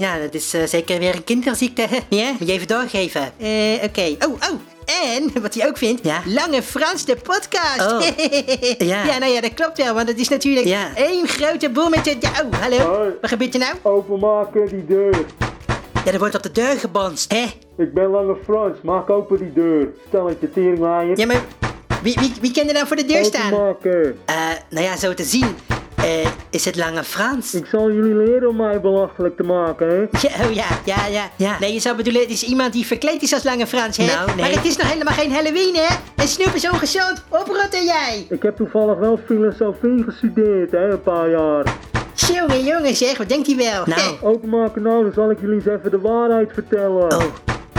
Ja, 0.00 0.18
dat 0.18 0.34
is 0.34 0.54
eh, 0.54 0.62
zeker 0.66 0.98
weer 0.98 1.14
een 1.14 1.24
kinderziekte. 1.24 1.86
Ja? 2.08 2.30
Moet 2.38 2.48
je 2.48 2.54
even 2.54 2.66
doorgeven. 2.66 3.32
Eh, 3.38 3.82
oké. 3.82 4.16
Oh, 4.26 4.32
oh. 4.32 4.60
En 5.12 5.42
wat 5.42 5.54
hij 5.54 5.68
ook 5.68 5.76
vindt, 5.78 6.04
Ja? 6.04 6.22
Lange 6.26 6.62
Frans 6.62 7.04
de 7.04 7.16
podcast. 7.16 7.92
Oh. 7.92 8.02
Ja. 8.78 9.04
ja, 9.04 9.18
nou 9.18 9.32
ja, 9.32 9.40
dat 9.40 9.54
klopt 9.54 9.78
wel, 9.78 9.94
want 9.94 10.08
het 10.08 10.18
is 10.20 10.28
natuurlijk 10.28 10.66
Ja. 10.66 10.88
één 10.96 11.28
grote 11.28 11.70
boel 11.70 11.88
met 11.88 12.04
de... 12.04 12.16
Oh, 12.22 12.60
hallo. 12.60 12.76
Hoi. 12.78 13.10
Wat 13.20 13.30
gebeurt 13.30 13.54
er 13.54 13.60
nou? 13.60 13.74
Openmaken 13.82 14.68
die 14.68 14.86
deur. 14.86 15.24
Ja, 16.04 16.12
er 16.12 16.18
wordt 16.18 16.34
op 16.34 16.42
de 16.42 16.52
deur 16.52 16.76
gebonst. 16.78 17.32
Hè? 17.32 17.44
Ik 17.84 17.94
ben 17.94 18.10
Lange 18.10 18.36
Frans, 18.44 18.76
maak 18.82 19.10
open 19.10 19.38
die 19.38 19.52
deur. 19.52 19.88
Stelletje 20.08 20.50
teringlaaier. 20.52 21.18
Ja, 21.18 21.26
maar 21.26 21.42
wie, 22.02 22.16
wie, 22.20 22.32
wie 22.40 22.52
kan 22.52 22.66
er 22.68 22.74
nou 22.74 22.86
voor 22.86 22.96
de 22.96 23.04
deur 23.04 23.24
staan? 23.24 23.52
Openmaken. 23.52 24.18
Eh, 24.24 24.34
nou 24.70 24.84
ja, 24.84 24.96
zo 24.96 25.14
te 25.14 25.22
zien. 25.22 25.56
eh, 25.96 26.26
is 26.50 26.64
het 26.64 26.76
Lange 26.76 27.04
Frans? 27.04 27.54
Ik 27.54 27.66
zal 27.66 27.90
jullie 27.92 28.14
leren 28.14 28.48
om 28.48 28.56
mij 28.56 28.80
belachelijk 28.80 29.36
te 29.36 29.42
maken, 29.42 29.88
hè? 29.88 29.96
Ja, 30.28 30.46
oh 30.46 30.52
ja, 30.52 30.64
ja, 30.84 31.06
ja, 31.06 31.30
Ja. 31.36 31.56
Nee, 31.60 31.72
je 31.72 31.80
zou 31.80 31.96
bedoelen, 31.96 32.22
het 32.22 32.30
is 32.30 32.42
iemand 32.44 32.72
die 32.72 32.86
verkleed 32.86 33.22
is 33.22 33.32
als 33.32 33.42
Lange 33.44 33.66
Frans, 33.66 33.96
hè? 33.96 34.04
Nou, 34.06 34.26
nee. 34.26 34.36
Maar 34.36 34.50
het 34.54 34.64
is 34.64 34.76
nog 34.76 34.90
helemaal 34.92 35.14
geen 35.14 35.32
Halloween, 35.32 35.74
hè? 35.74 35.94
En 36.16 36.28
snoep 36.28 36.54
is 36.54 36.68
ongezond. 36.70 37.24
Oprotten 37.28 37.84
jij. 37.84 38.26
Ik 38.28 38.42
heb 38.42 38.56
toevallig 38.56 38.98
wel 38.98 39.18
filosofie 39.26 40.02
gestudeerd, 40.02 40.70
hè, 40.70 40.90
een 40.90 41.02
paar 41.02 41.30
jaar. 41.30 41.64
Jongen, 42.14 42.64
jongen, 42.64 42.96
zeg, 42.96 43.16
wat 43.18 43.28
denkt 43.28 43.46
hij 43.46 43.56
wel? 43.56 43.82
Nou. 43.86 44.14
Openmaken 44.20 44.82
nou, 44.82 45.02
dan 45.02 45.12
zal 45.14 45.30
ik 45.30 45.40
jullie 45.40 45.54
eens 45.54 45.66
even 45.66 45.90
de 45.90 46.00
waarheid 46.00 46.50
vertellen. 46.54 47.12
Oh, 47.12 47.22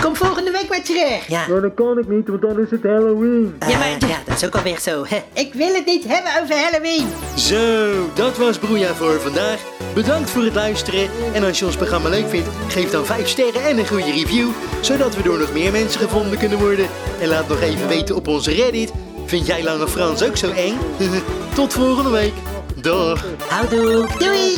Kom 0.02 0.16
volgende 0.16 0.52
week 0.52 0.70
maar 0.70 0.82
terug. 0.84 1.28
ja. 1.28 1.48
Maar 1.50 1.62
dat 1.62 1.74
kan 1.74 1.98
ik 2.00 2.08
niet, 2.08 2.28
want 2.28 2.42
dan 2.42 2.60
is 2.60 2.72
het 2.72 2.84
Halloween. 2.84 3.56
Ja, 3.68 3.78
maar- 3.78 3.90
ja, 4.08 4.18
dat 4.26 4.36
is 4.36 4.46
ook 4.46 4.56
alweer 4.56 4.80
zo. 4.80 5.04
hè. 5.08 5.24
Ik 5.34 5.54
wil 5.54 5.74
het 5.74 5.86
niet 5.86 6.04
hebben 6.08 6.32
over 6.42 6.56
Halloween. 6.56 7.08
Zo, 7.36 7.92
dat 8.14 8.38
was 8.38 8.58
Broeia 8.58 8.94
voor 8.94 9.20
vandaag. 9.22 9.60
Bedankt 9.94 10.30
voor 10.30 10.44
het 10.44 10.54
luisteren. 10.56 11.10
En 11.34 11.44
als 11.44 11.60
je 11.60 11.66
ons 11.66 11.76
programma 11.76 12.10
leuk 12.10 12.28
vindt, 12.30 12.48
geef 12.68 12.90
dan 12.92 13.06
5 13.06 13.28
sterren 13.28 13.64
en 13.66 13.78
een 13.78 13.88
goede 13.88 14.12
review. 14.12 14.48
Zodat 14.82 15.16
we 15.16 15.22
door 15.22 15.40
nog 15.40 15.54
meer 15.54 15.72
mensen 15.72 16.00
gevonden 16.02 16.38
kunnen 16.40 16.60
worden. 16.60 16.88
En 17.22 17.28
laat 17.28 17.48
nog 17.48 17.62
even 17.62 17.88
weten 17.88 18.16
op 18.16 18.28
onze 18.28 18.52
Reddit. 18.52 18.92
Vind 19.26 19.46
jij 19.48 19.64
Lange 19.64 19.88
Frans 19.88 20.24
ook 20.24 20.38
zo 20.38 20.52
eng? 20.52 20.78
Tot 21.56 21.74
volgende 21.74 22.10
week. 22.10 22.34
Dag. 22.86 23.18
Houdoe. 23.50 24.06
Doei. 24.20 24.58